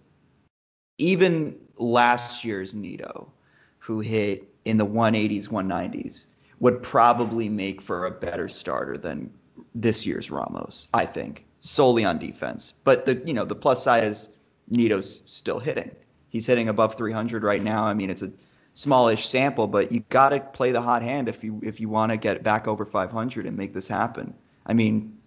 [0.97, 3.31] even last year's Nido,
[3.77, 6.25] who hit in the 180s, 190s,
[6.63, 9.29] would probably make for a better starter than
[9.75, 12.75] this year's Ramos, I think, solely on defense.
[12.85, 14.29] But the you know the plus side is
[14.69, 15.91] Nido's still hitting.
[16.29, 17.83] He's hitting above 300 right now.
[17.83, 18.31] I mean, it's a
[18.75, 22.11] smallish sample, but you got to play the hot hand if you if you want
[22.13, 24.33] to get back over 500 and make this happen.
[24.65, 25.17] I mean,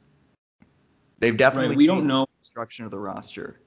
[1.19, 3.61] they've definitely Right, we don't know- the construction of the roster.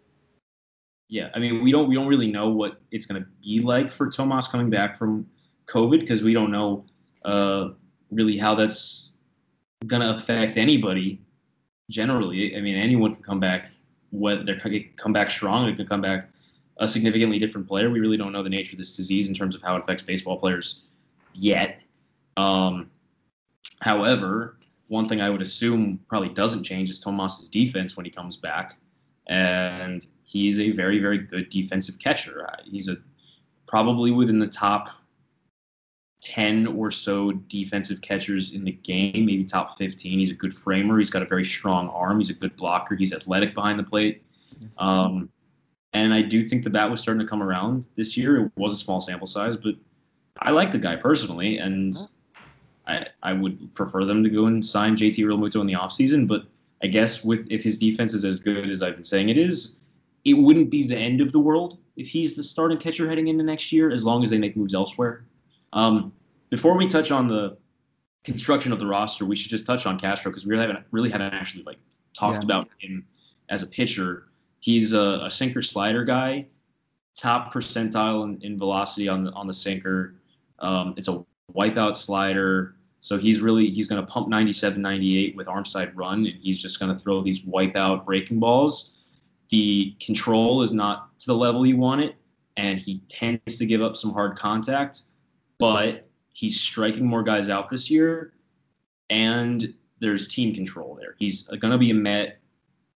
[1.08, 3.92] Yeah, I mean, we don't we don't really know what it's going to be like
[3.92, 5.28] for Tomas coming back from
[5.68, 6.86] COVID because we don't know
[7.26, 7.70] uh,
[8.12, 9.14] really how that's
[9.88, 11.22] going to affect anybody.
[11.90, 13.70] Generally, I mean, anyone can come back.
[14.12, 16.30] What they can come back strong, they can come back
[16.78, 17.90] a significantly different player.
[17.90, 20.04] We really don't know the nature of this disease in terms of how it affects
[20.04, 20.84] baseball players
[21.34, 21.82] yet.
[22.38, 22.90] Um,
[23.82, 28.38] however, one thing I would assume probably doesn't change is Tomas's defense when he comes
[28.38, 28.78] back,
[29.28, 32.48] and he's a very very good defensive catcher.
[32.48, 32.98] Uh, He's a
[33.68, 34.90] probably within the top
[36.22, 40.20] 10 or so defensive catchers in the game, maybe top 15.
[40.20, 41.00] He's a good framer.
[41.00, 42.20] He's got a very strong arm.
[42.20, 42.96] He's a good blocker.
[42.96, 44.24] He's athletic behind the plate.
[44.78, 45.30] Um,
[45.94, 48.46] and I do think the bat was starting to come around this year.
[48.46, 49.76] It was a small sample size, but
[50.40, 51.98] I like the guy personally, and
[52.86, 56.28] I, I would prefer them to go and sign JT Realmuto in the offseason.
[56.28, 56.44] But
[56.84, 59.78] I guess with if his defense is as good as I've been saying it is,
[60.26, 63.44] it wouldn't be the end of the world if he's the starting catcher heading into
[63.44, 65.26] next year, as long as they make moves elsewhere.
[65.74, 66.14] Um,
[66.50, 67.58] before we touch on the
[68.24, 71.10] construction of the roster, we should just touch on Castro because we really haven't really
[71.10, 71.78] haven't actually like
[72.14, 72.46] talked Yeah.
[72.46, 73.06] about him
[73.50, 74.30] as a pitcher.
[74.60, 76.48] He's a, a sinker slider guy,
[77.16, 80.16] top percentile in, in velocity on the on the sinker.
[80.60, 82.76] Um, it's a wipeout slider.
[83.02, 86.62] So he's really he's going to pump 97, 98 with arm side run, and he's
[86.62, 88.96] just going to throw these wipeout breaking balls.
[89.50, 92.16] The control is not to the level you want it,
[92.58, 95.04] and he tends to give up some hard contact,
[95.60, 98.34] but he's striking more guys out this year,
[99.10, 101.16] and there's team control there.
[101.20, 102.40] He's going to be a Met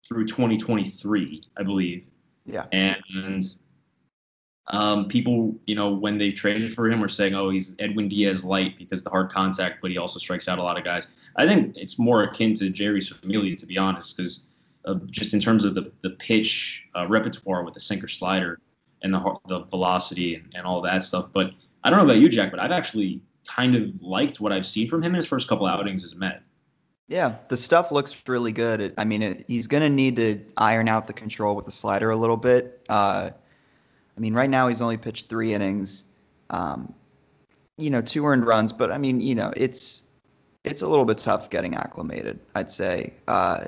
[0.06, 2.06] through 2023, I believe.
[2.46, 2.66] Yeah.
[2.72, 3.44] And
[4.68, 8.44] um, people, you know, when they traded for him, were saying, "Oh, he's Edwin Diaz
[8.44, 11.46] light because the hard contact, but he also strikes out a lot of guys." I
[11.46, 14.46] think it's more akin to Jeurys Familia, to be honest, because
[14.84, 18.60] uh, just in terms of the the pitch uh, repertoire with the sinker slider
[19.02, 21.28] and the the velocity and, and all that stuff.
[21.32, 21.52] But
[21.84, 24.88] I don't know about you, Jack, but I've actually kind of liked what I've seen
[24.88, 26.42] from him in his first couple outings as a Met.
[27.08, 28.80] Yeah, the stuff looks really good.
[28.80, 31.72] It, I mean, it, he's going to need to iron out the control with the
[31.72, 32.84] slider a little bit.
[32.88, 33.30] Uh,
[34.16, 36.04] I mean, right now he's only pitched three innings,
[36.50, 36.94] um,
[37.78, 38.72] you know, two earned runs.
[38.72, 40.02] But I mean, you know, it's
[40.64, 42.38] it's a little bit tough getting acclimated.
[42.54, 43.12] I'd say.
[43.26, 43.66] Uh,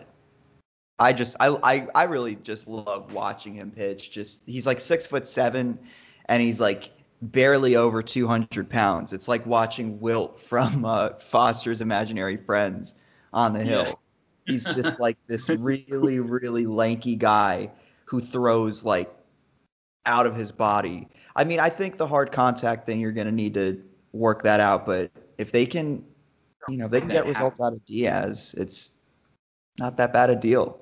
[0.98, 4.10] I just I, I I really just love watching him pitch.
[4.10, 5.78] Just he's like six foot seven,
[6.26, 6.90] and he's like
[7.32, 9.12] barely over 200 pounds.
[9.12, 12.94] It's like watching Wilt from uh, Foster's Imaginary Friends
[13.32, 13.86] on the hill.
[13.86, 13.92] Yeah.
[14.46, 17.70] He's just like this really, really lanky guy
[18.04, 19.14] who throws like
[20.06, 21.08] out of his body.
[21.36, 23.82] I mean, I think the hard contact thing you're going to need to
[24.12, 26.04] work that out, but if they can,
[26.68, 28.92] you know, they can get results out of Diaz, it's
[29.78, 30.78] not that bad a deal.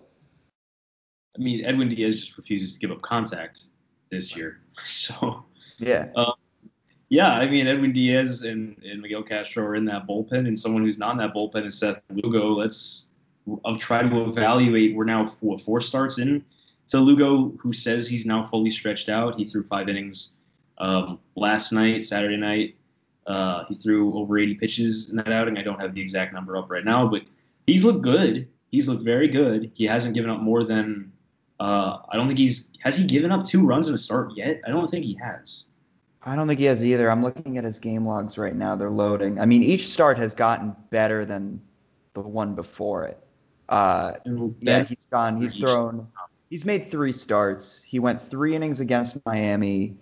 [1.36, 3.66] I mean, Edwin Diaz just refuses to give up contact
[4.10, 5.44] this year, so
[5.82, 6.08] yeah.
[6.16, 6.34] Um,
[7.08, 10.82] yeah, I mean Edwin Diaz and, and Miguel Castro are in that bullpen, and someone
[10.82, 12.54] who's not in that bullpen is Seth Lugo.
[12.54, 13.10] Let's
[13.64, 14.94] of try to evaluate.
[14.94, 16.44] We're now what four starts in
[16.88, 19.36] to Lugo, who says he's now fully stretched out.
[19.36, 20.34] He threw five innings
[20.78, 22.76] um, last night, Saturday night.
[23.26, 25.58] Uh, he threw over 80 pitches in that outing.
[25.58, 27.22] I don't have the exact number up right now, but
[27.66, 28.48] he's looked good.
[28.70, 29.70] He's looked very good.
[29.74, 31.12] He hasn't given up more than
[31.60, 34.60] uh, I don't think he's has he given up two runs in a start yet.
[34.66, 35.66] I don't think he has.
[36.24, 37.10] I don't think he has either.
[37.10, 38.76] I'm looking at his game logs right now.
[38.76, 39.40] They're loading.
[39.40, 41.60] I mean, each start has gotten better than
[42.14, 43.18] the one before it.
[43.68, 44.12] Uh,
[44.60, 45.40] yeah, he's gone.
[45.40, 46.06] He's thrown.
[46.50, 47.82] He's made three starts.
[47.82, 49.96] He went three innings against Miami.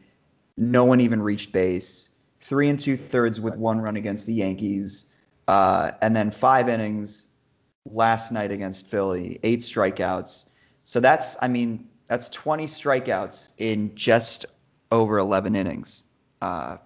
[0.57, 2.11] No one even reached base.
[2.43, 5.07] Three and two thirds with one run against the Yankees,
[5.49, 7.27] uh, and then five innings
[7.85, 9.39] last night against Philly.
[9.43, 10.47] Eight strikeouts.
[10.85, 14.47] So that's, I mean, that's 20 strikeouts in just
[14.91, 16.05] over 11 innings.
[16.41, 16.79] Uh,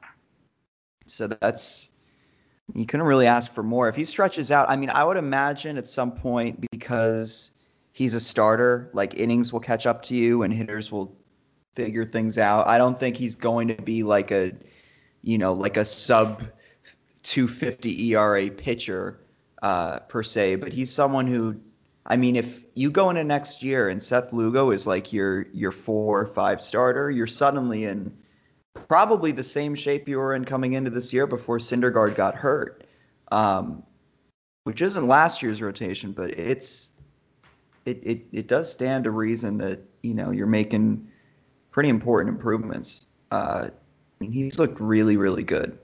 [1.07, 1.91] so that's
[2.75, 3.89] you couldn't really ask for more.
[3.89, 7.51] If he stretches out, I mean, I would imagine at some point because
[7.93, 11.15] he's a starter, like innings will catch up to you and hitters will
[11.75, 12.67] figure things out.
[12.67, 14.53] I don't think he's going to be like a,
[15.23, 16.43] you know, like a sub
[17.23, 19.21] 250 ERA pitcher
[19.63, 21.57] uh, per se, but he's someone who,
[22.07, 25.73] I mean, if you go into next year and Seth Lugo is like your your
[25.73, 28.15] four or five starter, you're suddenly in
[28.75, 32.85] probably the same shape you were in coming into this year before Syndergaard got hurt,
[33.33, 33.83] um,
[34.65, 36.91] which isn't last year's rotation, but it's
[37.87, 41.07] it, it it does stand to reason that you know you're making
[41.71, 43.07] pretty important improvements.
[43.31, 43.71] Uh, I
[44.21, 45.79] mean, he's looked really really good.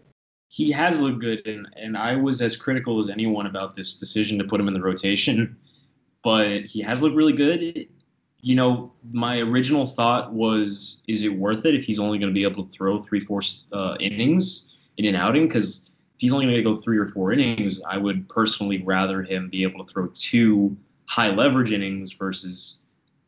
[0.49, 4.39] He has looked good, and and I was as critical as anyone about this decision
[4.39, 5.57] to put him in the rotation,
[6.25, 7.89] but he has looked really good
[8.43, 12.35] you know, my original thought was, is it worth it if he's only going to
[12.35, 15.47] be able to throw three, four uh, innings in an outing?
[15.47, 19.23] Because if he's only going to go three or four innings, I would personally rather
[19.23, 20.77] him be able to throw two
[21.07, 22.79] high leverage innings versus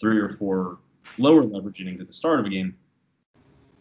[0.01, 0.79] three or four
[1.19, 2.75] lower leverage innings at the start of a game.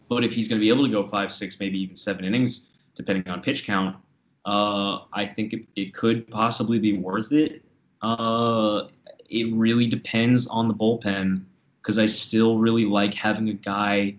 [0.08, 2.66] But if he's going to be able to go five, six, maybe even seven innings,
[2.94, 3.96] depending on pitch count,
[4.44, 7.64] uh, I think it, it could possibly be worth it.
[8.02, 8.88] Uh,
[9.32, 11.44] it really depends on the bullpen
[11.80, 14.16] because I still really like having a guy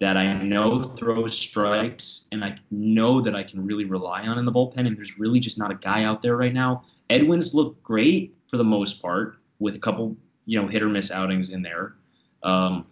[0.00, 4.44] that I know throws strikes and I know that I can really rely on in
[4.44, 4.86] the bullpen.
[4.86, 6.84] And there's really just not a guy out there right now.
[7.10, 11.10] Edwin's look great for the most part with a couple, you know, hit or miss
[11.10, 11.94] outings in there.
[12.42, 12.86] Um,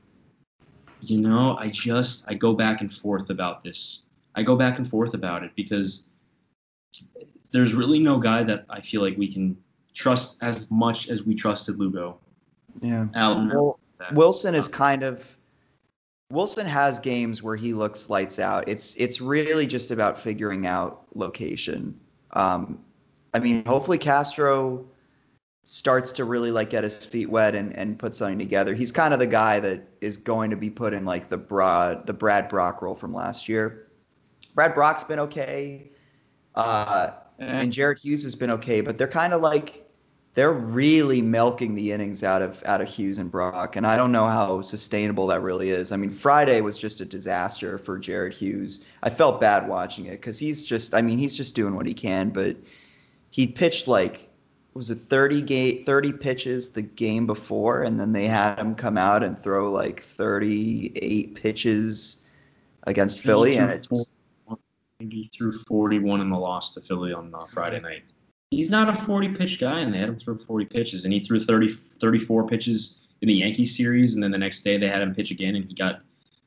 [1.00, 4.04] you know, I just I go back and forth about this.
[4.34, 6.06] I go back and forth about it because
[7.50, 9.56] there's really no guy that I feel like we can
[9.94, 12.18] trust as much as we trusted Lugo.
[12.80, 13.06] Yeah.
[13.14, 13.78] Well,
[14.12, 15.36] Wilson is kind of
[16.30, 18.66] Wilson has games where he looks lights out.
[18.66, 21.98] It's it's really just about figuring out location.
[22.30, 22.78] Um,
[23.34, 24.86] I mean, hopefully Castro
[25.64, 28.74] starts to really like get his feet wet and, and put something together.
[28.74, 32.06] He's kind of the guy that is going to be put in like the broad
[32.06, 33.88] the Brad Brach role from last year.
[34.54, 35.90] Brad Brach's been okay.
[36.54, 39.81] Uh, and Jared Hughes has been okay, but they're kind of like
[40.34, 44.12] they're really milking the innings out of out of Hughes and Brach, and I don't
[44.12, 45.92] know how sustainable that really is.
[45.92, 48.84] I mean, Friday was just a disaster for Jared Hughes.
[49.02, 51.92] I felt bad watching it because he's just, I mean, he's just doing what he
[51.92, 52.56] can, but
[53.30, 54.30] he pitched like
[54.74, 58.96] was it 30 game 30 pitches the game before and then they had him come
[58.96, 62.18] out and throw like 38 pitches
[62.84, 64.12] against Philly and it just
[64.98, 68.12] he threw 41 in the loss to Philly on uh, Friday night.
[68.52, 71.20] He's not a 40 pitch guy, and they had him throw 40 pitches, and he
[71.20, 75.00] threw 30, 34 pitches in the Yankee series, and then the next day they had
[75.00, 76.02] him pitch again, and he got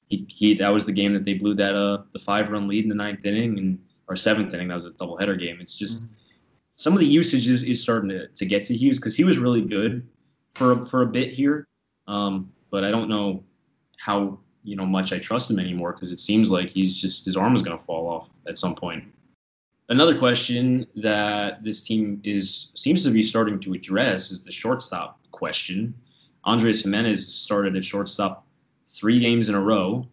[0.09, 2.83] he, he that was the game that they blew that uh the five run lead
[2.83, 4.67] in the ninth inning and or seventh inning.
[4.67, 5.57] That was a doubleheader game.
[5.59, 6.13] It's just mm-hmm.
[6.75, 9.39] some of the usage is, is starting to, to get to Hughes because he was
[9.39, 10.07] really good
[10.51, 11.67] for for a bit here,
[12.07, 13.43] um, but I don't know
[13.97, 17.35] how you know much I trust him anymore because it seems like he's just his
[17.35, 19.05] arm is going to fall off at some point.
[19.89, 25.19] Another question that this team is seems to be starting to address is the shortstop
[25.32, 25.93] question.
[26.43, 28.48] Andres Gimenez started at shortstop
[28.88, 30.08] three games in a row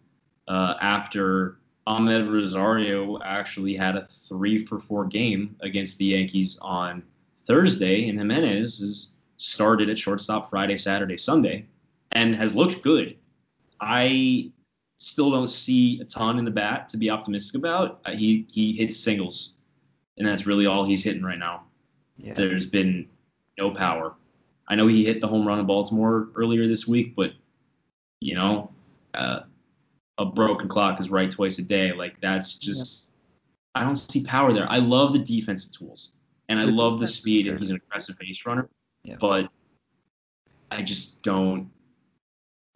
[0.47, 1.57] uh, after
[1.87, 7.01] Amed Rosario actually had a three for four game against the Yankees on
[7.45, 11.65] Thursday, and Gimenez has started at shortstop Friday, Saturday, Sunday,
[12.11, 13.17] and has looked good.
[13.81, 14.51] I
[14.97, 18.01] still don't see a ton in the bat to be optimistic about.
[18.05, 19.55] Uh, he he hits singles,
[20.17, 21.63] and that's really all he's hitting right now.
[22.17, 22.33] Yeah.
[22.33, 23.07] There's been
[23.57, 24.13] no power.
[24.67, 27.33] I know he hit the home run in Baltimore earlier this week, but
[28.21, 28.71] you know,
[29.13, 29.41] uh,
[30.17, 31.91] a broken clock is right twice a day.
[31.91, 33.11] Like that's just
[33.75, 33.81] yeah.
[33.81, 34.67] I don't see power there.
[34.69, 36.13] I love the defensive tools
[36.49, 38.69] and I the love the speed and he's an aggressive base runner.
[39.03, 39.15] Yeah.
[39.19, 39.49] But
[40.71, 41.69] I just don't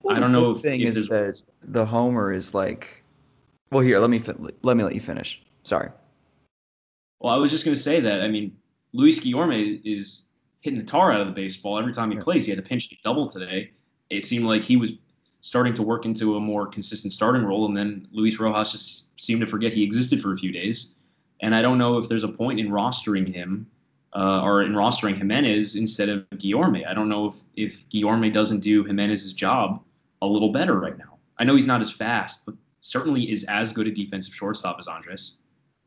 [0.02, 3.04] well, I don't know if thing if is that the homer is like
[3.72, 4.22] well here, let me
[4.62, 5.44] let me let you finish.
[5.64, 5.90] Sorry.
[7.20, 8.56] Well, I was just going to say that I mean,
[8.94, 10.24] Luis Guillorme is
[10.62, 12.46] hitting the tar out of the baseball every time he plays.
[12.46, 13.72] He had a pinch double today.
[14.10, 14.94] It seemed like he was
[15.42, 17.66] starting to work into a more consistent starting role.
[17.68, 20.96] And then Luis Rojas just seemed to forget he existed for a few days.
[21.42, 23.68] And I don't know if there's a point in rostering him
[24.14, 26.88] uh, or in rostering Gimenez instead of Guillorme.
[26.88, 29.84] I don't know if, if Guillorme doesn't do Gimenez's job
[30.22, 31.18] a little better right now.
[31.38, 34.88] I know he's not as fast, but certainly is as good a defensive shortstop as
[34.88, 35.38] Andres.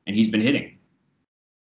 [0.06, 0.78] And he's been hitting.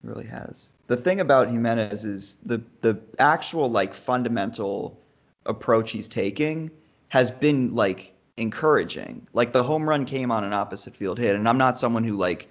[0.03, 0.69] Really has.
[0.87, 4.97] The thing about Gimenez is the the actual like fundamental
[5.45, 6.71] approach he's taking
[7.09, 9.27] has been like encouraging.
[9.33, 12.15] Like the home run came on an opposite field hit, and I'm not someone who
[12.15, 12.47] like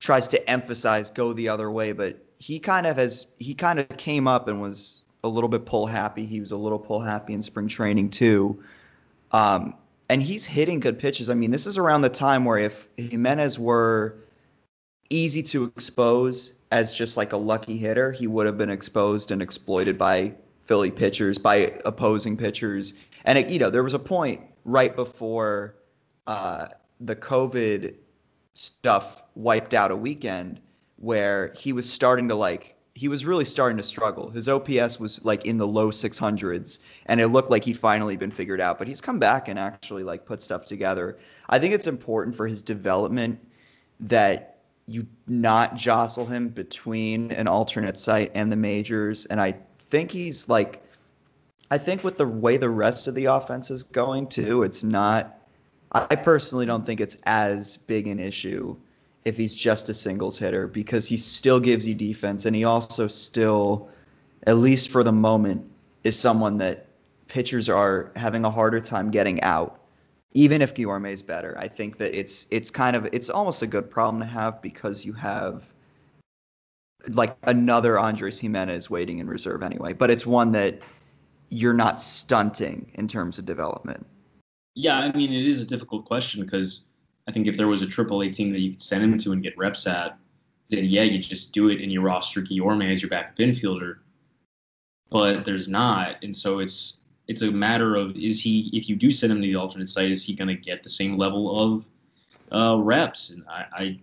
[0.00, 3.88] tries to emphasize go the other way, but he kind of has he kind of
[3.96, 6.24] came up and was a little bit pull happy.
[6.24, 8.62] He was a little pull happy in spring training too.
[9.32, 9.74] Um,
[10.08, 11.30] and he's hitting good pitches.
[11.30, 14.16] I mean, this is around the time where if Gimenez were
[15.10, 19.40] easy to expose as just like a lucky hitter, he would have been exposed and
[19.40, 20.32] exploited by
[20.66, 22.94] Philly pitchers, by opposing pitchers.
[23.24, 25.76] And it, you know, there was a point right before
[26.26, 26.68] uh,
[27.00, 27.94] the COVID
[28.54, 30.60] stuff wiped out a weekend
[30.96, 34.30] where he was starting to like he was really starting to struggle.
[34.30, 38.30] His OPS was like in the low 600s, and it looked like he'd finally been
[38.30, 38.78] figured out.
[38.78, 41.18] But he's come back and actually like put stuff together.
[41.48, 43.40] I think it's important for his development
[43.98, 44.53] that
[44.86, 49.26] you not jostle him between an alternate site and the majors.
[49.26, 50.84] And I think he's like
[51.70, 55.40] I think with the way the rest of the offense is going too, it's not.
[55.92, 58.76] I personally don't think it's as big an issue
[59.24, 63.08] if he's just a singles hitter because he still gives you defense and he also
[63.08, 63.88] still,
[64.46, 65.64] at least for the moment,
[66.02, 66.86] is someone that
[67.28, 69.80] pitchers are having a harder time getting out.
[70.34, 73.66] Even if Guillorme is better, I think that it's it's kind of it's almost a
[73.66, 75.64] good problem to have because you have
[77.08, 79.92] like another Andres Gimenez waiting in reserve anyway.
[79.92, 80.80] But it's one that
[81.54, 84.04] you're not stunting in terms of development?
[84.74, 86.86] Yeah, I mean, it is a difficult question because
[87.28, 89.32] I think if there was a triple A team that you could send him to
[89.32, 90.18] and get reps at,
[90.68, 93.98] then yeah, you just do it in your roster Guillorme as your backup infielder.
[95.10, 99.10] But there's not, and so it's it's a matter of is he if you do
[99.10, 101.86] send him to the alternate site, is he going to get the same level of
[102.52, 103.30] uh, reps?
[103.30, 104.00] And I I,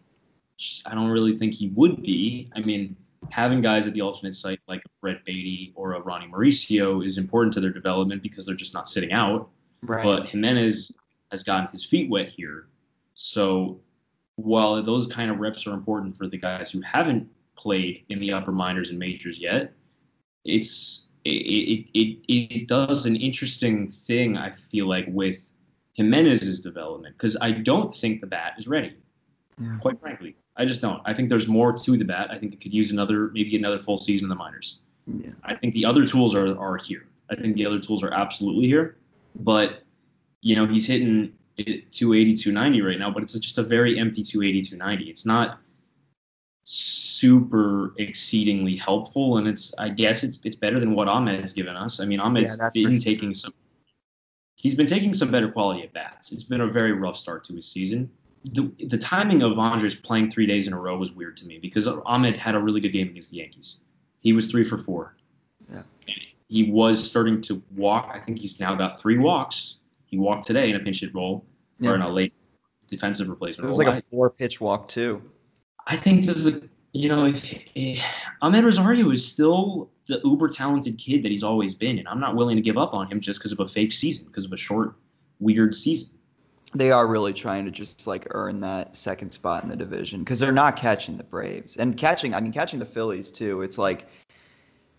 [0.58, 2.50] just, I don't really think he would be.
[2.56, 2.96] I mean,
[3.30, 7.54] having guys at the alternate site like Brett Baty or a Ronnie Mauricio is important
[7.54, 9.50] to their development because they're just not sitting out.
[9.84, 10.04] Right.
[10.04, 10.92] But Gimenez
[11.32, 12.68] has gotten his feet wet here.
[13.14, 13.80] So
[14.36, 18.34] while those kind of reps are important for the guys who haven't played in the
[18.34, 19.74] upper minors and majors yet,
[20.46, 25.52] it's it, it, it, it does an interesting thing, I feel like, with
[25.98, 28.96] Gimenez's development because I don't think the bat is ready,
[29.60, 29.78] yeah.
[29.82, 30.36] quite frankly.
[30.58, 31.02] I just don't.
[31.06, 32.30] I think there's more to the bat.
[32.32, 34.82] I think it could use another, maybe another full season in the minors.
[35.08, 35.32] Yeah.
[35.44, 37.08] I think the other tools are are here.
[37.30, 38.98] I think the other tools are absolutely here.
[39.36, 39.84] But
[40.42, 44.70] you know, he's hitting 280, 290 right now, but it's just a very empty 280,
[44.70, 45.10] 290.
[45.10, 45.60] It's not
[46.64, 51.76] super exceedingly helpful, and it's I guess it's it's better than what Amed has given
[51.76, 52.00] us.
[52.00, 53.54] I mean, Amed's yeah, been taking some.
[54.56, 56.32] He's been taking some better quality at bats.
[56.32, 58.12] It's been a very rough start to his season
[58.46, 61.60] the, the timing of Andres playing three days in a row was weird to me
[61.60, 63.78] because Amed had a really good game against the Yankees.
[64.20, 65.16] He was three for four.
[65.72, 65.84] Yeah.
[66.48, 68.10] He was starting to walk.
[68.14, 69.78] I think he's now got three walks.
[70.06, 71.46] He walked today in a pinch hit roll
[71.80, 71.92] yeah.
[71.92, 72.34] or in a late
[72.88, 73.68] defensive replacement.
[73.68, 75.22] It was like a four pitch walk too.
[75.88, 78.04] I think that the you know if, if
[78.42, 82.36] Amed Rosario is still the uber talented kid that he's always been, and I'm not
[82.36, 84.58] willing to give up on him just because of a fake season, because of a
[84.58, 84.96] short,
[85.40, 86.10] weird season
[86.74, 90.40] they are really trying to just like earn that second spot in the division because
[90.40, 92.34] they're not catching the Braves and catching.
[92.34, 93.62] I mean, catching the Phillies too.
[93.62, 94.08] It's like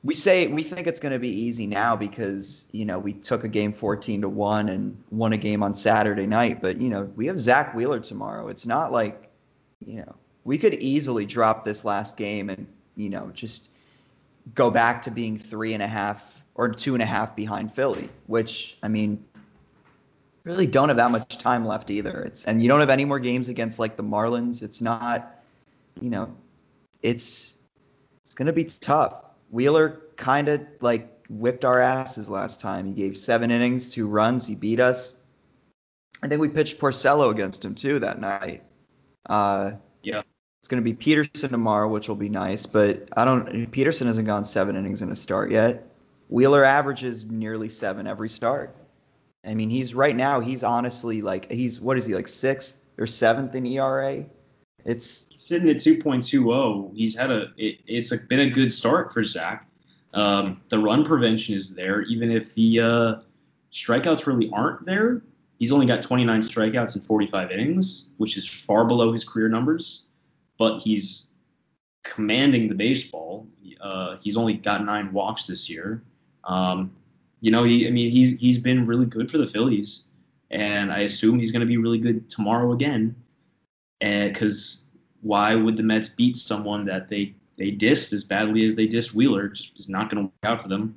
[0.04, 3.44] we say we think it's going to be easy now because you know we took
[3.44, 7.04] a game 14 to one and won a game on Saturday night, but you know
[7.16, 8.48] we have zach Wheeler tomorrow.
[8.48, 9.30] It's not like
[9.80, 10.14] you know
[10.44, 12.66] we could easily drop this last game and
[12.96, 13.70] you know just
[14.54, 18.08] go back to being three and a half or two and a half behind Philly,
[18.26, 19.24] which I mean
[20.44, 22.22] really don't have that much time left either.
[22.22, 24.62] It's and you don't have any more games against like the Marlins.
[24.62, 25.42] It's not,
[26.00, 26.34] you know,
[27.02, 27.54] it's
[28.24, 29.24] it's gonna be tough.
[29.50, 32.86] Wheeler kind of like whipped our asses last time.
[32.86, 34.46] He gave seven innings, two runs.
[34.46, 35.16] He beat us.
[36.22, 38.62] I think we pitched Porcello against him too that night.
[39.28, 39.72] Uh,
[40.02, 40.22] yeah.
[40.62, 43.68] It's going to be Peterson tomorrow, which will be nice, but I don't.
[43.72, 45.84] Peterson hasn't gone seven innings in a start yet.
[46.28, 48.72] Wheeler averages nearly seven every start.
[49.44, 50.38] I mean, he's right now.
[50.38, 54.24] He's honestly like he's what is he like sixth or seventh in ERA?
[54.84, 56.96] It's sitting at 2.20.
[56.96, 57.48] He's had a.
[57.56, 59.66] It, it's a, been a good start for Zach.
[60.14, 63.14] Um, the run prevention is there, even if the uh,
[63.72, 65.22] strikeouts really aren't there.
[65.58, 70.06] He's only got 29 strikeouts in 45 innings, which is far below his career numbers.
[70.62, 71.30] But he's
[72.04, 73.48] commanding the baseball.
[73.80, 76.04] Uh, he's only got nine walks this year.
[76.44, 76.92] Um,
[77.40, 80.04] you know, he I mean he's he's been really good for the Phillies,
[80.52, 83.16] and I assume he's going to be really good tomorrow again.
[84.02, 84.84] And because
[85.22, 89.14] why would the Mets beat someone that they they dissed as badly as they dissed
[89.14, 89.48] Wheeler?
[89.48, 90.96] Just is not going to work out for them.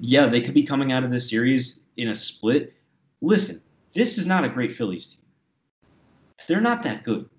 [0.00, 2.74] Yeah, they could be coming out of this series in a split.
[3.22, 3.62] Listen,
[3.92, 5.24] this is not a great Phillies team.
[6.48, 7.30] They're not that good.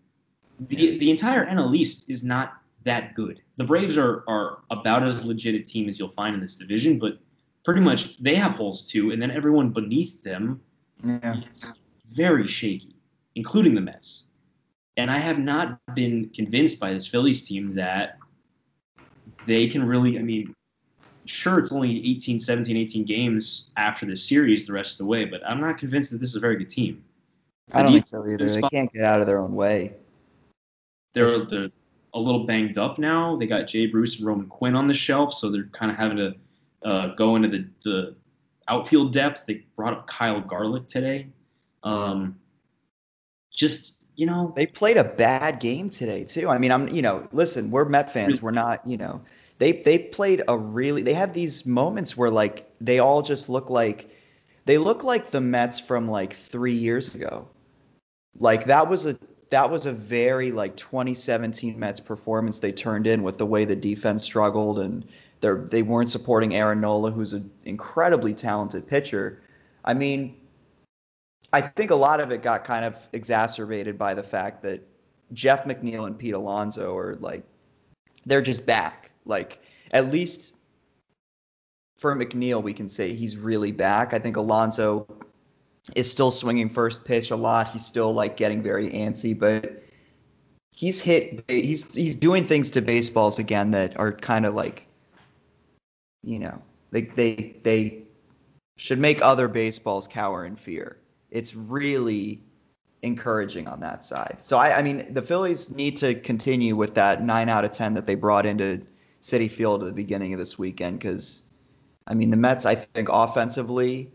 [0.60, 2.54] The, the entire NL East is not
[2.84, 3.42] that good.
[3.58, 7.00] The Braves are are about as legit a team as you'll find in this division,
[7.00, 7.20] but
[7.64, 10.62] pretty much they have holes too, and then everyone beneath them
[11.04, 11.42] yeah.
[11.52, 11.74] is
[12.14, 12.96] very shaky,
[13.36, 14.28] including the Mets.
[14.98, 18.18] And I have not been convinced by this Phillies team that
[19.46, 20.56] they can really, I mean,
[21.26, 25.26] sure, it's only 18, 17, 18 games after the series the rest of the way,
[25.26, 27.04] but I'm not convinced that this is a very good team.
[27.74, 28.38] I don't think so either.
[28.38, 29.96] They can't get out of their own way.
[31.16, 31.70] They're, they're
[32.14, 33.36] a little banged up now.
[33.36, 36.18] They got Jay Bruce and Roman Quinn on the shelf, so they're kind of having
[36.18, 36.36] to
[36.84, 38.16] uh, go into the, the
[38.68, 39.46] outfield depth.
[39.48, 41.28] They brought up Kyle Garlick today.
[41.84, 42.38] Um,
[43.52, 46.50] just you know, they played a bad game today too.
[46.50, 48.42] I mean, I'm you know, listen, we're Met fans.
[48.42, 49.22] We're not you know,
[49.58, 51.02] they they played a really.
[51.02, 54.10] They had these moments where like they all just look like
[54.66, 57.48] they look like the Mets from like three years ago.
[58.40, 59.18] Like that was a
[59.50, 63.76] that was a very like 2017 Mets performance they turned in with the way the
[63.76, 65.06] defense struggled and
[65.42, 69.42] they they weren't supporting Aaron Nola, who's an incredibly talented pitcher.
[69.84, 70.38] I mean,
[71.54, 74.82] I think a lot of it got kind of exacerbated by the fact that
[75.34, 77.44] Jeff McNeil and Pete Alonso are like
[78.26, 79.12] they're just back.
[79.26, 80.54] Like at least
[81.98, 84.14] for McNeil, we can say he's really back.
[84.14, 85.08] I think Alonso
[85.96, 87.68] is still swinging first pitch a lot.
[87.68, 89.84] He's still like getting very antsy, but
[90.72, 91.44] he's hit.
[91.48, 94.88] He's he's doing things to baseballs again that are kind of like
[96.26, 96.62] you know,
[96.92, 98.04] they they they
[98.78, 100.98] should make other baseballs cower in fear.
[101.32, 102.42] It's really
[103.04, 104.40] encouraging on that side.
[104.42, 107.94] So I, I mean, the Phillies need to continue with that nine out of ten
[107.94, 108.82] that they brought into
[109.22, 111.44] Citi Field at the beginning of this weekend because,
[112.08, 114.12] I mean, the Mets I think offensively,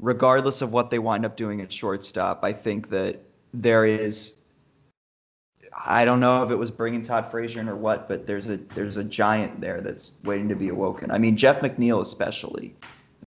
[0.00, 3.20] regardless of what they wind up doing at shortstop, I think that
[3.52, 4.34] there is
[5.86, 8.56] I don't know if it was bringing Todd Frazier in or what, but there's a
[8.74, 11.10] there's a giant there that's waiting to be awoken.
[11.10, 12.74] I mean, Jeff McNeil especially.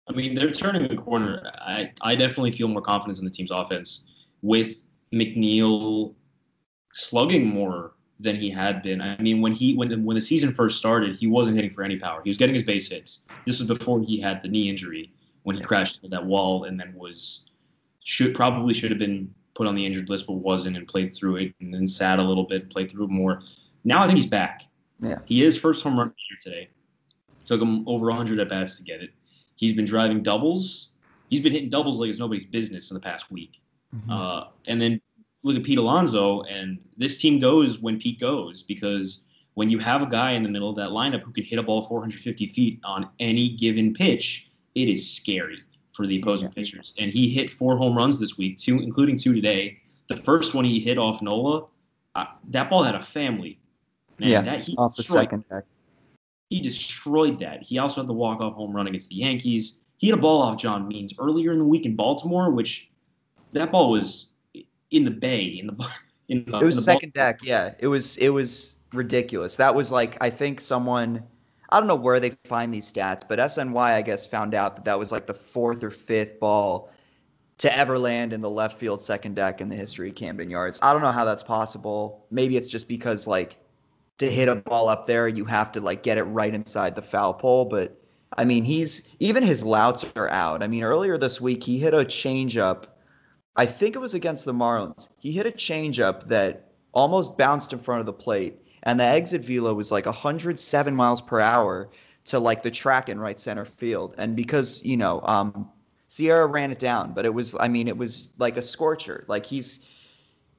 [0.09, 1.43] I mean, they're turning the corner.
[1.61, 4.07] I I definitely feel more confidence in the team's offense
[4.43, 6.15] with McNeil
[6.93, 9.01] slugging more than he had been.
[9.01, 11.99] I mean, when he when when the season first started, he wasn't hitting for any
[11.99, 12.23] power.
[12.25, 13.21] He was getting his base hits.
[13.47, 15.13] This was before he had the knee injury
[15.43, 17.47] when he crashed into that wall and then was
[18.05, 21.37] should probably should have been put on the injured list but wasn't and played through
[21.37, 23.43] it and then sat a little bit, played through more.
[23.85, 24.63] Now I think he's back.
[25.01, 25.19] Yeah.
[25.25, 26.69] He is first home run here today.
[27.45, 29.11] Took him over 100 at bats to get it.
[29.57, 30.93] He's been driving doubles.
[31.29, 33.61] He's been hitting doubles like it's nobody's business in the past week.
[33.95, 34.11] Mm-hmm.
[34.11, 35.01] Uh, and then
[35.43, 39.25] look at Pete Alonso, and this team goes when Pete goes because
[39.55, 41.63] when you have a guy in the middle of that lineup who can hit a
[41.63, 45.63] ball 450 feet on any given pitch, it is scary
[45.93, 46.55] for the opposing yeah.
[46.55, 46.95] pitchers.
[46.99, 49.79] And he hit four home runs this week, two including two today.
[50.09, 51.67] The first one he hit off Nola,
[52.15, 53.59] uh, that ball had a family.
[54.19, 55.65] Man, yeah, that, he off the second deck.
[56.51, 57.63] He destroyed that.
[57.63, 59.81] He also had the walk-off home run against the Yankees.
[59.97, 62.91] He had a ball off John Means earlier in the week in Baltimore, which
[63.53, 64.31] that ball was
[64.91, 65.89] in the bay in the
[66.29, 67.25] in the, it was the second ball.
[67.25, 67.41] deck.
[67.43, 69.57] Yeah, it was it was ridiculous.
[69.57, 71.23] That was like I think someone
[71.73, 74.85] I don't know where they find these stats, but SNY, I guess, found out that
[74.85, 76.91] that was like the fourth or fifth ball
[77.59, 80.79] to ever land in the left field second deck in the history of Camden Yards.
[80.83, 82.27] I don't know how that's possible.
[82.31, 83.57] Maybe it's just because like
[84.19, 87.01] to hit a ball up there, you have to like get it right inside the
[87.01, 87.65] foul pole.
[87.65, 87.99] But
[88.37, 90.63] I mean, he's even his louts are out.
[90.63, 92.85] I mean, earlier this week he hit a changeup.
[93.57, 95.09] I think it was against the Marlins.
[95.19, 99.43] He hit a changeup that almost bounced in front of the plate, and the exit
[99.43, 101.89] velo was like 107 miles per hour
[102.25, 104.15] to like the track in right center field.
[104.19, 105.71] And because you know, um,
[106.09, 109.25] Sierra ran it down, but it was, I mean, it was like a scorcher.
[109.29, 109.87] Like he's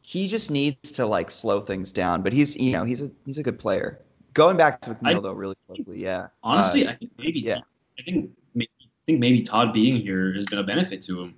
[0.02, 2.22] he just needs to like slow things down.
[2.22, 4.00] But he's you know he's a he's a good player.
[4.34, 6.28] Going back to McNeil I, though, really quickly, yeah.
[6.42, 7.60] Honestly, uh, I think maybe yeah.
[8.00, 11.36] I think maybe, I think maybe Todd being here has been a benefit to him.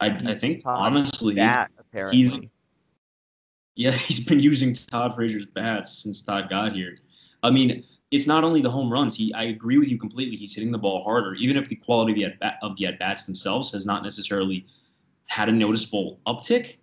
[0.00, 2.18] I, I think honestly that, apparently.
[2.18, 2.36] he's
[3.78, 6.98] yeah he's been using Todd Frazier's bats since Todd got here.
[7.42, 9.14] I mean, it's not only the home runs.
[9.16, 10.36] He I agree with you completely.
[10.36, 13.70] He's hitting the ball harder, even if the quality of the at, the bats themselves
[13.72, 14.66] has not necessarily
[15.26, 16.76] had a noticeable uptick.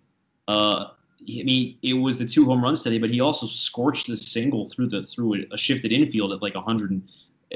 [0.48, 0.86] Uh,
[1.20, 4.68] I mean, it was the two home runs today, but he also scorched a single
[4.68, 7.02] through the through a, shifted infield at like 100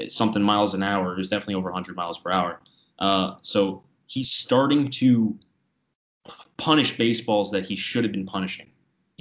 [0.07, 1.13] something miles an hour.
[1.13, 2.61] It was definitely over 100 miles per hour.
[2.99, 5.35] Uh, so he's starting to
[6.57, 8.70] punish baseballs that he should have been punishing.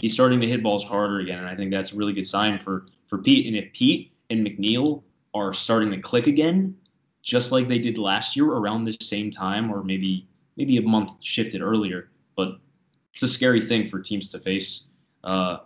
[0.01, 2.59] He's starting to hit balls harder again, and I think that's a really good sign
[2.59, 3.47] for for Pete.
[3.47, 5.03] And if Pete and McNeil
[5.35, 6.77] are starting to click again,
[7.23, 10.27] just like they did last year around this same time, or maybe
[10.57, 12.59] maybe a month shifted earlier, but
[13.13, 14.89] it's a scary thing for teams to face.
[15.25, 15.59] Uh,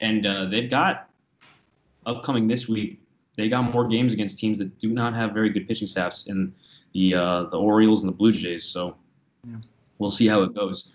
[0.00, 1.08] and uh, they've got
[2.06, 3.00] upcoming this week.
[3.36, 6.52] They got more games against teams that do not have very good pitching staffs in
[6.92, 8.64] the uh, the Orioles and the Blue Jays.
[8.64, 8.96] So
[9.48, 9.56] yeah.
[9.98, 10.92] we'll see how it goes.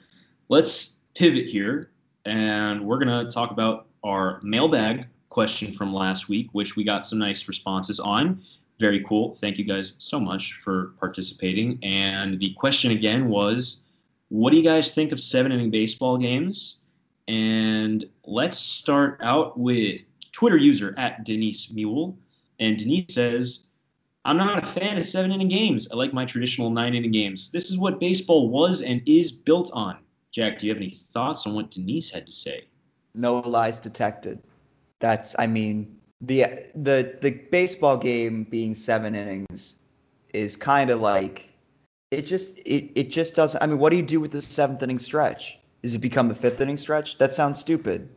[0.50, 1.92] Let's pivot here,
[2.28, 7.20] and we're gonna talk about our mailbag question from last week, which we got some
[7.20, 8.42] nice responses on.
[8.80, 9.34] Very cool.
[9.36, 11.80] Thank you guys so much for participating.
[11.84, 13.84] And the question again was
[14.30, 16.82] what do you guys think of seven inning baseball games?
[17.28, 20.02] And let's start out with
[20.32, 22.18] Twitter user at Denise Mule.
[22.60, 23.68] And Denise says,
[24.26, 25.88] I'm not a fan of seven inning games.
[25.92, 27.50] I like my traditional nine inning games.
[27.50, 29.98] This is what baseball was and is built on.
[30.38, 32.66] Jack, do you have any thoughts on what Denise had to say?
[33.16, 34.38] No lies detected.
[35.00, 39.78] That's, I mean, the the the baseball game being seven innings
[40.36, 41.50] is kind of like
[42.12, 43.64] it just it, it just doesn't.
[43.64, 45.58] I mean, what do you do with the seventh inning stretch?
[45.82, 47.18] Does it become the fifth inning stretch?
[47.18, 48.08] That sounds stupid.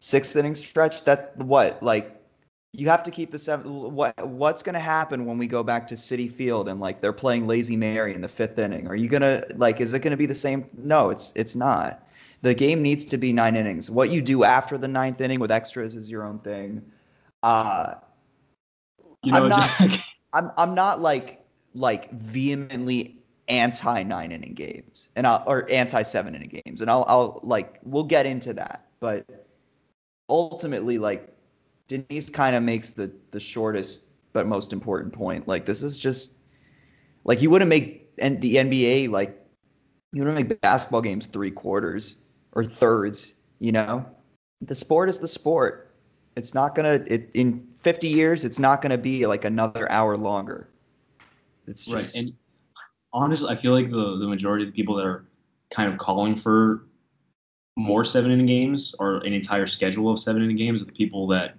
[0.00, 1.02] Sixth inning stretch?
[1.06, 1.82] That what?
[1.82, 2.13] Like
[2.76, 3.68] you have to keep the seventh.
[3.68, 7.12] What what's going to happen when we go back to Citi Field and like they're
[7.12, 8.88] playing Lazy Mary in the fifth inning?
[8.88, 9.80] Are you gonna like?
[9.80, 10.68] Is it going to be the same?
[10.76, 12.06] No, it's it's not.
[12.42, 13.90] The game needs to be nine innings.
[13.90, 16.82] What you do after the ninth inning with extras is your own thing.
[17.42, 17.94] Uh,
[19.22, 19.70] you know, I'm not.
[20.32, 21.44] I'm I'm not like
[21.74, 27.04] like vehemently anti nine inning games and I'll, or anti seven inning games, and I'll
[27.06, 29.24] I'll like we'll get into that, but
[30.28, 31.33] ultimately like
[31.88, 35.46] Denise kind of makes the the shortest but most important point.
[35.46, 36.38] Like this is just
[37.24, 39.38] like you wouldn't make and the NBA like
[40.12, 42.22] you wouldn't make basketball games three quarters
[42.52, 43.34] or thirds.
[43.58, 44.04] You know,
[44.60, 45.94] the sport is the sport.
[46.36, 48.44] It's not gonna it in 50 years.
[48.44, 50.68] It's not gonna be like another hour longer.
[51.66, 52.22] It's just right.
[52.22, 52.32] And
[53.12, 55.26] honestly, I feel like the the majority of the people that are
[55.70, 56.86] kind of calling for
[57.76, 61.26] more seven inning games or an entire schedule of seven inning games are the people
[61.26, 61.56] that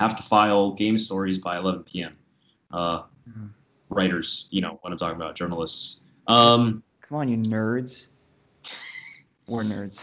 [0.00, 2.16] have to file game stories by 11 p.m.
[2.72, 3.46] Uh, mm-hmm.
[3.90, 6.04] Writers, you know what I'm talking about, journalists.
[6.26, 8.06] Um, Come on, you nerds.
[9.46, 10.00] Or nerds.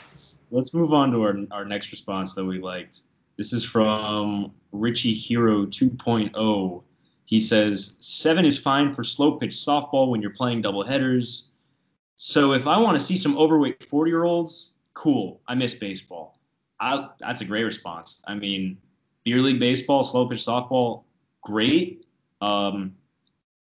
[0.51, 3.01] Let's move on to our, our next response that we liked.
[3.37, 6.83] This is from Richie Hero 2.0.
[7.25, 11.49] He says seven is fine for slow pitch softball when you're playing double headers.
[12.17, 15.41] So if I want to see some overweight 40 year olds, cool.
[15.47, 16.39] I miss baseball.
[16.79, 18.21] I, that's a great response.
[18.27, 18.77] I mean,
[19.27, 21.03] beer league baseball, slow pitch softball,
[21.43, 22.05] great.
[22.39, 22.93] Um,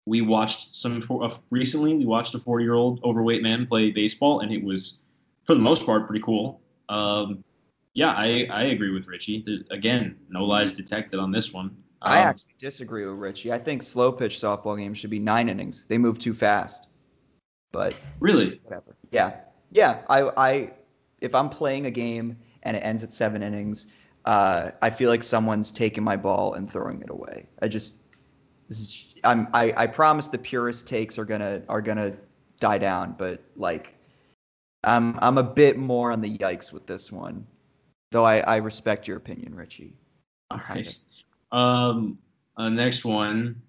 [0.07, 1.95] we watched some for, uh, recently.
[1.95, 5.03] We watched a 40 year old overweight man play baseball, and it was,
[5.45, 6.61] for the most part, pretty cool.
[6.89, 7.45] Um,
[7.95, 9.65] yeah, I, I agree with Richie.
[9.71, 11.77] Again, no lies detected on this one.
[12.01, 13.53] I um, actually disagree with Richie.
[13.53, 15.85] I think slow pitch softball games should be nine innings.
[15.87, 16.89] They move too fast.
[17.71, 18.97] But really, whatever.
[19.13, 19.37] Yeah,
[19.71, 20.01] yeah.
[20.09, 20.73] I, I,
[21.21, 23.87] if I'm playing a game and it ends at seven innings,
[24.25, 27.47] uh, I feel like someone's taking my ball and throwing it away.
[27.61, 28.03] I just,
[28.69, 32.15] is, I'm, I, I promise the purest takes are gonna are gonna
[32.61, 33.95] die down, but like,
[34.85, 37.47] I'm, I'm a bit more on the yikes with this one,
[38.11, 39.95] though I, I respect your opinion, Richie.
[40.51, 40.99] All right.
[41.53, 42.19] Um,
[42.57, 43.61] uh, next one,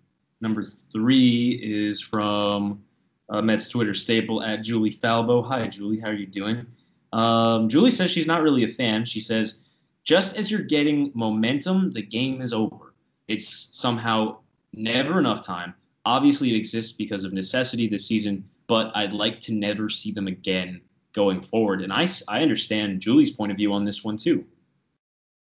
[0.41, 2.84] number three, is from
[3.30, 5.45] uh, Mets Twitter staple at Julie Falbo.
[5.47, 5.99] Hi, Julie.
[5.99, 6.66] How are you doing?
[7.14, 9.06] Um, Julie says she's not really a fan.
[9.06, 9.60] She says,
[10.04, 12.93] just as you're getting momentum, the game is over.
[13.28, 14.39] It's somehow
[14.74, 15.74] never enough time.
[16.06, 20.28] Obviously, it exists because of necessity this season, but I'd like to never see them
[20.28, 20.82] again
[21.14, 21.82] going forward.
[21.82, 24.45] And I, I understand Julie's point of view on this one too.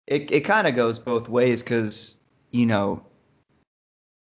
[0.06, 2.16] It, it kind of goes both ways because,
[2.50, 3.02] you know,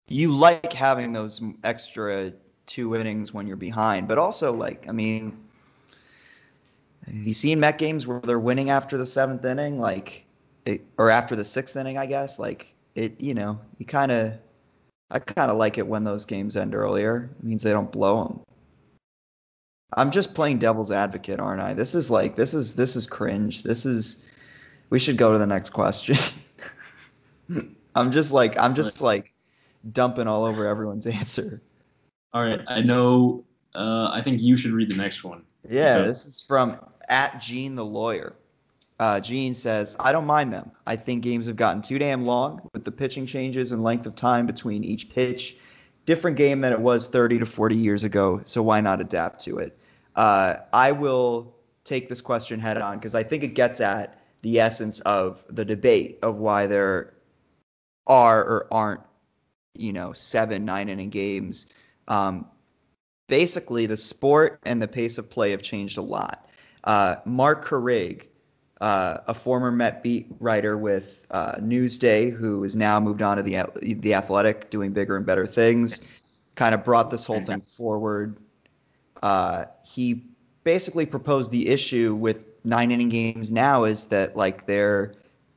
[0.08, 2.32] you like having those extra
[2.64, 5.36] two innings when you're behind, but also, like, I mean,
[7.06, 9.80] have you seen Met games where they're winning after the seventh inning?
[9.80, 10.26] Like,
[10.64, 12.38] it, or after the sixth inning, I guess?
[12.38, 14.34] Like, it, you know, you kind of,
[15.10, 17.30] I kind of like it when those games end earlier.
[17.38, 18.40] It means they don't blow them.
[19.92, 21.72] I'm just playing devil's advocate, aren't I?
[21.72, 23.62] This is like this is this is cringe.
[23.62, 24.24] This is
[24.90, 26.16] we should go to the next question.
[27.94, 29.32] I'm just like I'm just like
[29.92, 31.62] dumping all over everyone's answer.
[32.32, 33.44] All right, I know.
[33.74, 35.42] Uh, I think you should read the next one.
[35.68, 36.78] Yeah, this is from
[37.08, 38.34] at Gene the lawyer.
[38.98, 40.70] Uh, Gene says, I don't mind them.
[40.86, 44.14] I think games have gotten too damn long with the pitching changes and length of
[44.14, 45.56] time between each pitch
[46.06, 48.40] different game than it was 30 to 40 years ago.
[48.44, 49.76] So why not adapt to it?
[50.14, 51.54] Uh, I will
[51.84, 55.64] take this question head on because I think it gets at the essence of the
[55.64, 57.14] debate of why there
[58.06, 59.00] are or aren't,
[59.74, 61.66] you know, seven, nine inning games.
[62.08, 62.46] Um,
[63.26, 66.45] basically, the sport and the pace of play have changed a lot.
[66.86, 68.28] Uh, Marc Carig,
[68.80, 73.42] uh, a former Met beat writer with uh, Newsday, who has now moved on to
[73.42, 76.00] the the Athletic, doing bigger and better things.
[76.54, 78.36] Kind of brought this whole thing forward.
[79.22, 80.24] Uh, he
[80.64, 85.12] basically proposed the issue with nine inning games now is that like they're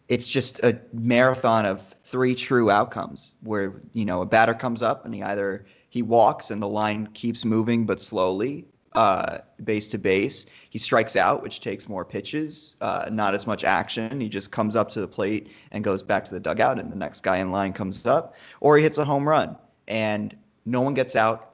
[0.08, 5.06] it's just a marathon of three true outcomes where you know a batter comes up
[5.06, 9.98] and he either he walks and the line keeps moving but slowly uh, base to
[9.98, 10.46] base.
[10.70, 14.20] He strikes out, which takes more pitches, uh, not as much action.
[14.20, 16.96] He just comes up to the plate and goes back to the dugout, and the
[16.96, 19.56] next guy in line comes up, or he hits a home run,
[19.88, 20.36] and
[20.66, 21.54] no one gets out.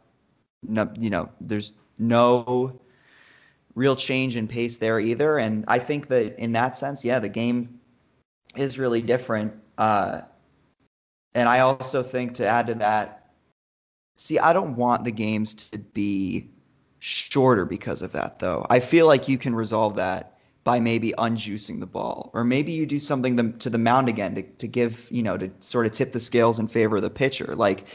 [0.63, 2.79] No, you know, there's no
[3.75, 5.37] real change in pace there either.
[5.37, 7.79] And I think that in that sense, yeah, the game
[8.55, 9.53] is really different.
[9.77, 10.21] Uh,
[11.33, 13.29] and I also think to add to that,
[14.15, 16.49] see, I don't want the games to be
[17.05, 18.65] shorter because of that, though.
[18.71, 22.87] I feel like you can resolve that by maybe unjuicing the ball, or maybe you
[22.87, 26.11] do something to the mound again to, to give, you know, to sort of tip
[26.11, 27.53] the scales in favor of the pitcher.
[27.55, 27.89] Like,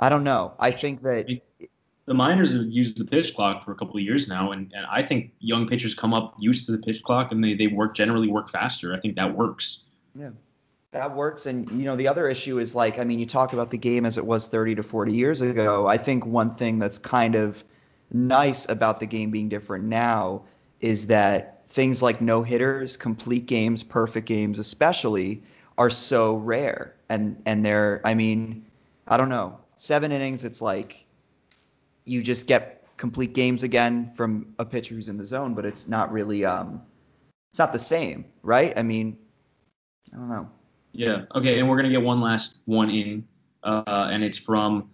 [0.00, 0.54] I don't know.
[0.58, 1.40] I think that
[2.06, 4.86] the minors have used the pitch clock for a couple of years now, and, and
[4.90, 7.94] I think young pitchers come up used to the pitch clock and they, they work
[7.94, 8.92] generally work faster.
[8.92, 9.84] I think that works.
[10.18, 10.30] Yeah.
[10.90, 11.46] That works.
[11.46, 14.04] And, you know, the other issue is like, I mean, you talk about the game
[14.04, 15.86] as it was 30 to 40 years ago.
[15.86, 17.62] I think one thing that's kind of
[18.12, 20.42] nice about the game being different now
[20.80, 25.42] is that things like no hitters, complete games, perfect games, especially,
[25.78, 26.94] are so rare.
[27.08, 28.64] And and they're, I mean,
[29.08, 30.44] I don't know, seven innings.
[30.44, 31.04] It's like
[32.04, 35.86] you just get complete games again from a pitcher who's in the zone, but it's
[35.86, 36.80] not really, um,
[37.52, 38.72] it's not the same, right?
[38.76, 39.18] I mean,
[40.12, 40.48] I don't know.
[40.92, 41.24] Yeah.
[41.34, 41.58] Okay.
[41.58, 43.26] And we're gonna get one last one in,
[43.64, 44.88] uh, and it's from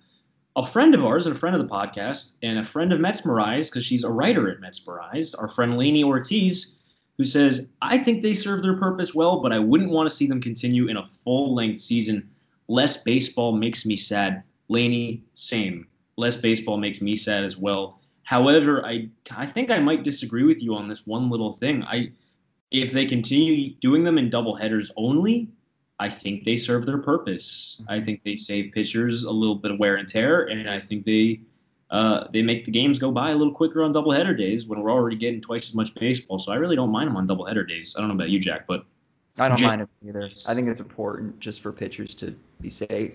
[0.56, 3.66] a friend of ours, and a friend of the podcast, and a friend of Metsmerize,
[3.66, 6.74] because she's a writer at Metsmerize, our friend Lainey Ortiz,
[7.16, 10.26] who says, I think they serve their purpose well, but I wouldn't want to see
[10.26, 12.28] them continue in a full length season.
[12.68, 14.42] Less baseball makes me sad.
[14.68, 15.86] Lainey, same.
[16.16, 18.00] Less baseball makes me sad as well.
[18.24, 21.82] However, I I think I might disagree with you on this one little thing.
[21.84, 22.12] I
[22.70, 25.50] if they continue doing them in double headers only,
[26.02, 27.80] I think they serve their purpose.
[27.88, 28.04] I mm-hmm.
[28.04, 31.40] think they save pitchers a little bit of wear and tear, and I think they
[31.90, 34.90] uh, they make the games go by a little quicker on doubleheader days when we're
[34.90, 36.40] already getting twice as much baseball.
[36.40, 37.94] So I really don't mind them on doubleheader days.
[37.96, 38.84] I don't know about you, Jack, but
[39.38, 40.28] I don't mind it either.
[40.48, 43.12] I think it's important just for pitchers to be safe.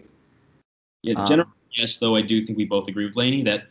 [1.04, 3.64] Yeah, um, general yes, though I do think we both agree with Lainey that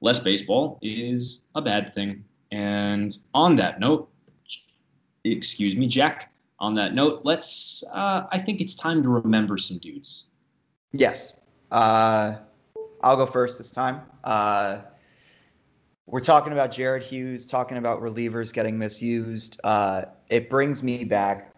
[0.00, 2.24] less baseball is a bad thing.
[2.50, 4.08] And on that note,
[5.22, 7.84] excuse me, Jack, on that note, let's.
[7.92, 10.26] Uh, I think it's time to remember some dudes.
[10.92, 11.32] Yes.
[11.70, 12.36] Uh,
[13.02, 14.02] I'll go first this time.
[14.24, 14.78] Uh,
[16.06, 19.60] we're talking about Jared Hughes, talking about relievers getting misused.
[19.64, 21.52] Uh, it brings me back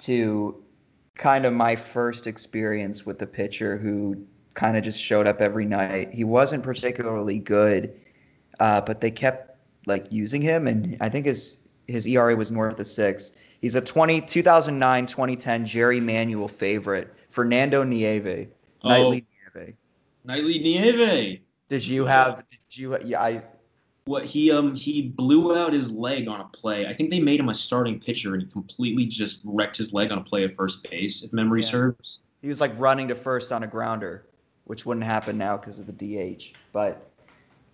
[0.00, 0.62] to
[1.14, 4.16] kind of my first experience with the pitcher who
[4.54, 6.12] kind of just showed up every night.
[6.12, 7.98] He wasn't particularly good,
[8.60, 9.56] uh, but they kept
[9.86, 11.58] like using him, and I think his
[11.88, 13.32] his ERA was north of six.
[13.62, 18.48] He's a 20, 2009 2010 Jerry Manuel favorite, Fernando Nieve.
[18.82, 19.74] Oh, Nightly Nieve.
[20.24, 21.40] Nightly Nieve.
[21.68, 22.44] Did you have?
[22.50, 22.98] Did you?
[23.04, 23.42] Yeah, I.
[24.04, 26.86] What he um he blew out his leg on a play.
[26.86, 30.10] I think they made him a starting pitcher, and he completely just wrecked his leg
[30.10, 31.68] on a play at first base, if memory yeah.
[31.68, 32.22] serves.
[32.42, 34.26] He was like running to first on a grounder
[34.64, 36.52] which wouldn't happen now because of the DH.
[36.72, 37.10] But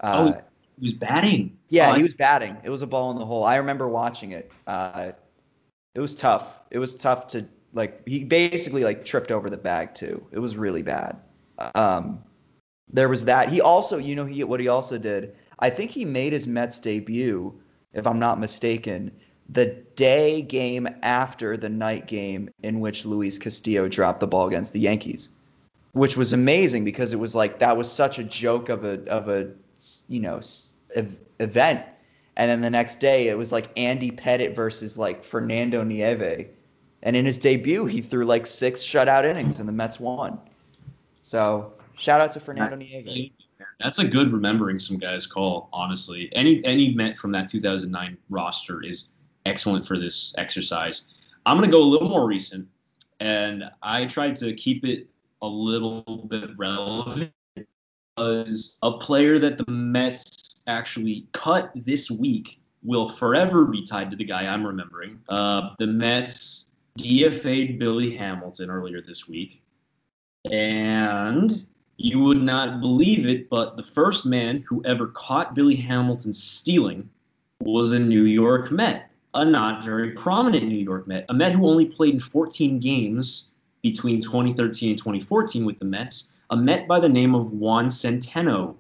[0.00, 0.42] uh, oh,
[0.76, 1.56] he was batting.
[1.68, 2.56] Yeah, oh, he was batting.
[2.62, 3.44] It was a ball in the hole.
[3.44, 4.50] I remember watching it.
[4.66, 5.12] Uh,
[5.94, 6.60] it was tough.
[6.70, 8.06] It was tough to like.
[8.06, 10.24] He basically like tripped over the bag too.
[10.32, 11.16] It was really bad.
[11.74, 12.22] Um,
[12.92, 13.50] there was that.
[13.50, 15.34] He also, you know, he what he also did.
[15.58, 17.52] I think he made his Mets debut,
[17.92, 19.10] if I'm not mistaken,
[19.48, 19.66] the
[19.96, 24.80] day game after the night game in which Luis Castillo dropped the ball against the
[24.80, 25.30] Yankees,
[25.92, 29.28] which was amazing because it was like that was such a joke of a of
[29.28, 29.50] a
[30.08, 30.40] you know
[31.40, 31.84] event.
[32.38, 36.48] And then the next day it was like Andy Pettitte versus like Fernando Nieve.
[37.02, 40.38] And in his debut, he threw like six shutout innings and the Mets won.
[41.22, 43.32] So shout out to Fernando Nieve.
[43.80, 46.28] That's a good remembering some guys call, honestly.
[46.32, 49.06] Any any Met from that 2009 roster is
[49.46, 51.06] excellent for this exercise.
[51.44, 52.68] I'm going to go a little more recent,
[53.20, 55.08] and I tried to keep it
[55.42, 57.32] a little bit relevant.
[58.16, 60.37] Was a player that the Mets
[60.68, 65.20] actually cut this week will forever be tied to the guy I'm remembering.
[65.28, 69.62] Uh, the Mets DFA'd Billy Hamilton earlier this week,
[70.50, 71.66] and
[71.96, 77.08] you would not believe it, but the first man who ever caught Billy Hamilton stealing
[77.60, 81.66] was a New York Met, a not very prominent New York Met, a Met who
[81.66, 83.50] only played in 14 games
[83.82, 88.76] between 2013 and 2014 with the Mets, a Met by the name of Juan Centeno.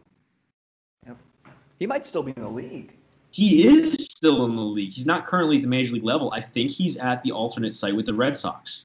[1.78, 2.94] He might still be in the league.
[3.30, 4.92] He is still in the league.
[4.92, 6.32] He's not currently at the major league level.
[6.32, 8.84] I think he's at the alternate site with the Red Sox.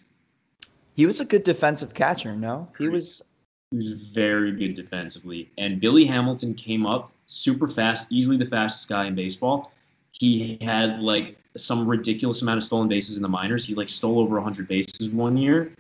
[0.96, 2.68] He was a good defensive catcher, no?
[2.78, 3.24] He was
[3.72, 5.50] who's very good defensively.
[5.58, 9.72] And Billy Hamilton came up super fast, easily the fastest guy in baseball.
[10.12, 13.66] He had like some ridiculous amount of stolen bases in the minors.
[13.66, 15.72] He like stole over 100 bases one year.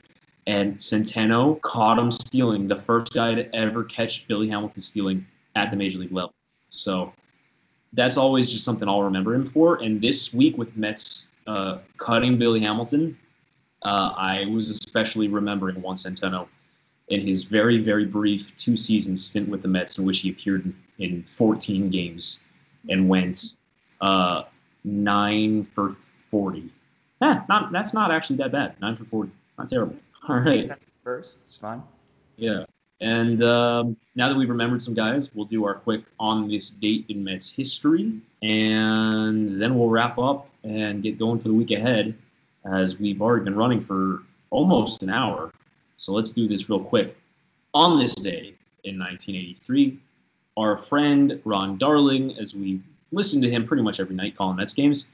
[0.47, 5.69] And Centeno caught him stealing, the first guy to ever catch Billy Hamilton stealing at
[5.69, 6.33] the major league level.
[6.73, 7.13] So
[7.93, 9.81] that's always just something I'll remember him for.
[9.81, 13.17] And this week with Mets uh, cutting Billy Hamilton,
[13.83, 16.47] uh, I was especially remembering Juan Centeno
[17.09, 20.73] in his very, very brief two season stint with the Mets, in which he appeared
[20.99, 22.39] in 14 games
[22.89, 23.57] and went
[24.01, 24.43] uh,
[24.83, 25.95] nine for
[26.31, 26.69] 40.
[27.21, 28.79] Yeah, not that's not actually that bad.
[28.81, 29.95] Nine for 40, not terrible.
[30.27, 30.71] All right,
[31.03, 31.83] first, it's fine.
[32.35, 32.65] Yeah,
[33.03, 37.03] and um, now that we've remembered some guys, we'll do our quick on this date
[37.09, 42.15] in Mets history, and then we'll wrap up and get going for the week ahead,
[42.63, 45.51] as we've already been running for almost an hour.
[45.97, 47.17] So let's do this real quick.
[47.73, 48.53] On this day
[48.85, 49.99] in 1983,
[50.55, 52.79] our friend Ron Darling, as we
[53.11, 55.07] listened to him pretty much every night calling Mets games,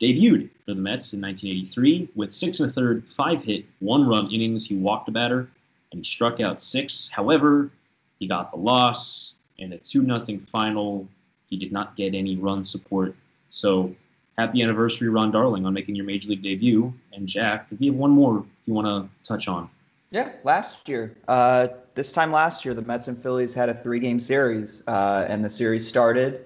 [0.00, 4.30] debuted for the Mets in 1983 with six and a third, five hit, one run
[4.30, 4.66] innings.
[4.66, 5.50] He walked a batter
[5.94, 7.08] and he struck out six.
[7.08, 7.70] However,
[8.18, 11.08] he got the loss and a 2 0 final.
[11.46, 13.14] He did not get any run support.
[13.48, 13.94] So
[14.36, 16.92] happy anniversary, Ron Darling, on making your major league debut.
[17.12, 19.70] And Jack, if you have one more you want to touch on.
[20.10, 21.16] Yeah, last year.
[21.28, 25.44] Uh, this time last year, the Mets and Phillies had a three-game series, uh, and
[25.44, 26.44] the series started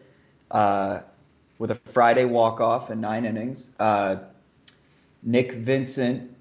[0.51, 1.01] uh,
[1.59, 3.71] with a Friday walk-off and nine innings.
[3.79, 4.17] Uh,
[5.23, 6.35] Nick Vincent,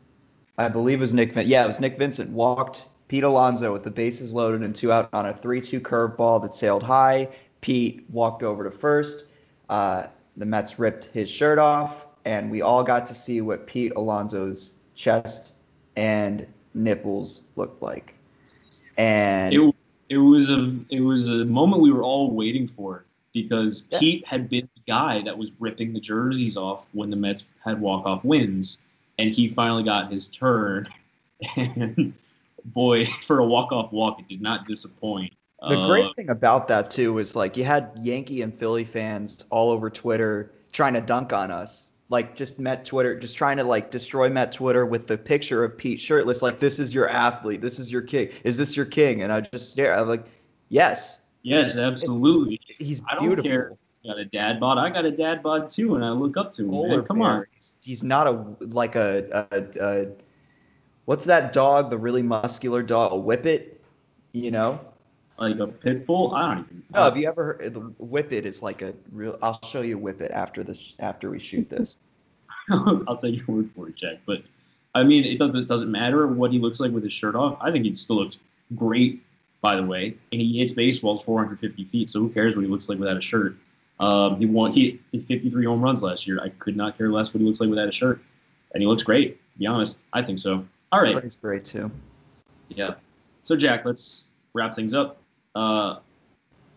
[0.58, 1.34] I believe it was Nick.
[1.36, 5.10] Yeah, it was Nick Vincent walked Pete Alonso with the bases loaded and two out
[5.14, 7.30] on a 3-2 curveball that sailed high.
[7.62, 9.26] Pete walked over to first.
[9.70, 13.94] Uh, the Mets ripped his shirt off, and we all got to see what Pete
[13.96, 15.54] Alonso's chest
[15.96, 18.14] and nipples looked like.
[18.98, 19.76] And it,
[20.10, 24.00] it was a it was a moment we were all waiting for because yeah.
[24.00, 27.80] Pete had been the guy that was ripping the jerseys off when the Mets had
[27.80, 28.80] walk off wins,
[29.18, 30.88] and he finally got his turn.
[31.56, 32.16] And
[32.68, 35.34] boy, for a walk off walk, it did not disappoint.
[35.62, 39.46] The uh, great thing about that too is like you had Yankee and Philly fans
[39.50, 43.64] all over Twitter trying to dunk on us like just met Twitter, just trying to
[43.64, 47.62] like destroy Met Twitter with the picture of Pete shirtless, like this is your athlete,
[47.62, 49.24] this is your king, is this your king?
[49.24, 50.26] And I just stare, I'm like,
[50.70, 52.60] yes, yes, absolutely.
[52.80, 53.50] He's I don't beautiful.
[53.50, 53.78] Care.
[54.06, 54.78] Got a dad bod.
[54.78, 56.90] I got a dad bod too, and I look up to him.
[56.90, 57.04] Man.
[57.04, 60.08] Come on, he's, he's, not a like a, a, a
[61.08, 61.90] what's that dog?
[61.90, 63.82] The really muscular dog, a whippet,
[64.34, 64.80] you know?
[65.40, 66.34] like a pit bull.
[66.34, 66.84] I don't even.
[66.94, 68.46] No, have you ever heard the whippet?
[68.46, 69.38] Is like a real.
[69.42, 70.96] I'll show you whippet after this.
[71.00, 71.98] After we shoot this.
[72.70, 74.18] I'll take your word for it, Jack.
[74.26, 74.44] But
[74.96, 77.58] I mean, it doesn't doesn't matter what he looks like with his shirt off.
[77.62, 78.38] I think he still looks
[78.76, 79.24] great,
[79.62, 80.18] by the way.
[80.32, 83.22] And he hits baseballs 450 feet, so who cares what he looks like without a
[83.22, 83.56] shirt?
[84.00, 84.74] Um, he won.
[84.74, 86.40] He hit 53 home runs last year.
[86.42, 88.22] I could not care less what he looks like without a shirt,
[88.74, 89.40] and he looks great.
[89.54, 90.66] To be honest, I think so.
[90.92, 91.92] All right, he's great too.
[92.70, 92.96] Yeah.
[93.44, 95.18] So Jack, let's wrap things up.
[95.56, 95.98] Uh,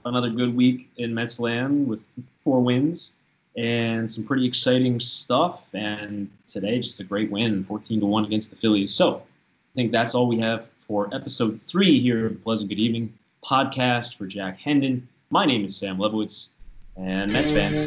[0.04, 2.08] another good week in Mets land with
[2.42, 3.14] four wins
[3.56, 5.66] and some pretty exciting stuff.
[5.74, 8.92] And today, just a great win, 14 to 1 against the Phillies.
[8.92, 13.12] So I think that's all we have for episode three here of Pleasant Good Evening
[13.44, 15.06] podcast for Jack Hendon.
[15.30, 16.48] My name is Sam Lebowitz,
[16.96, 17.78] and Mets fans,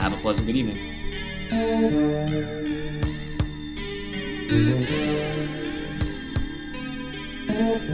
[0.00, 0.78] have a pleasant good evening.
[7.52, 7.92] Música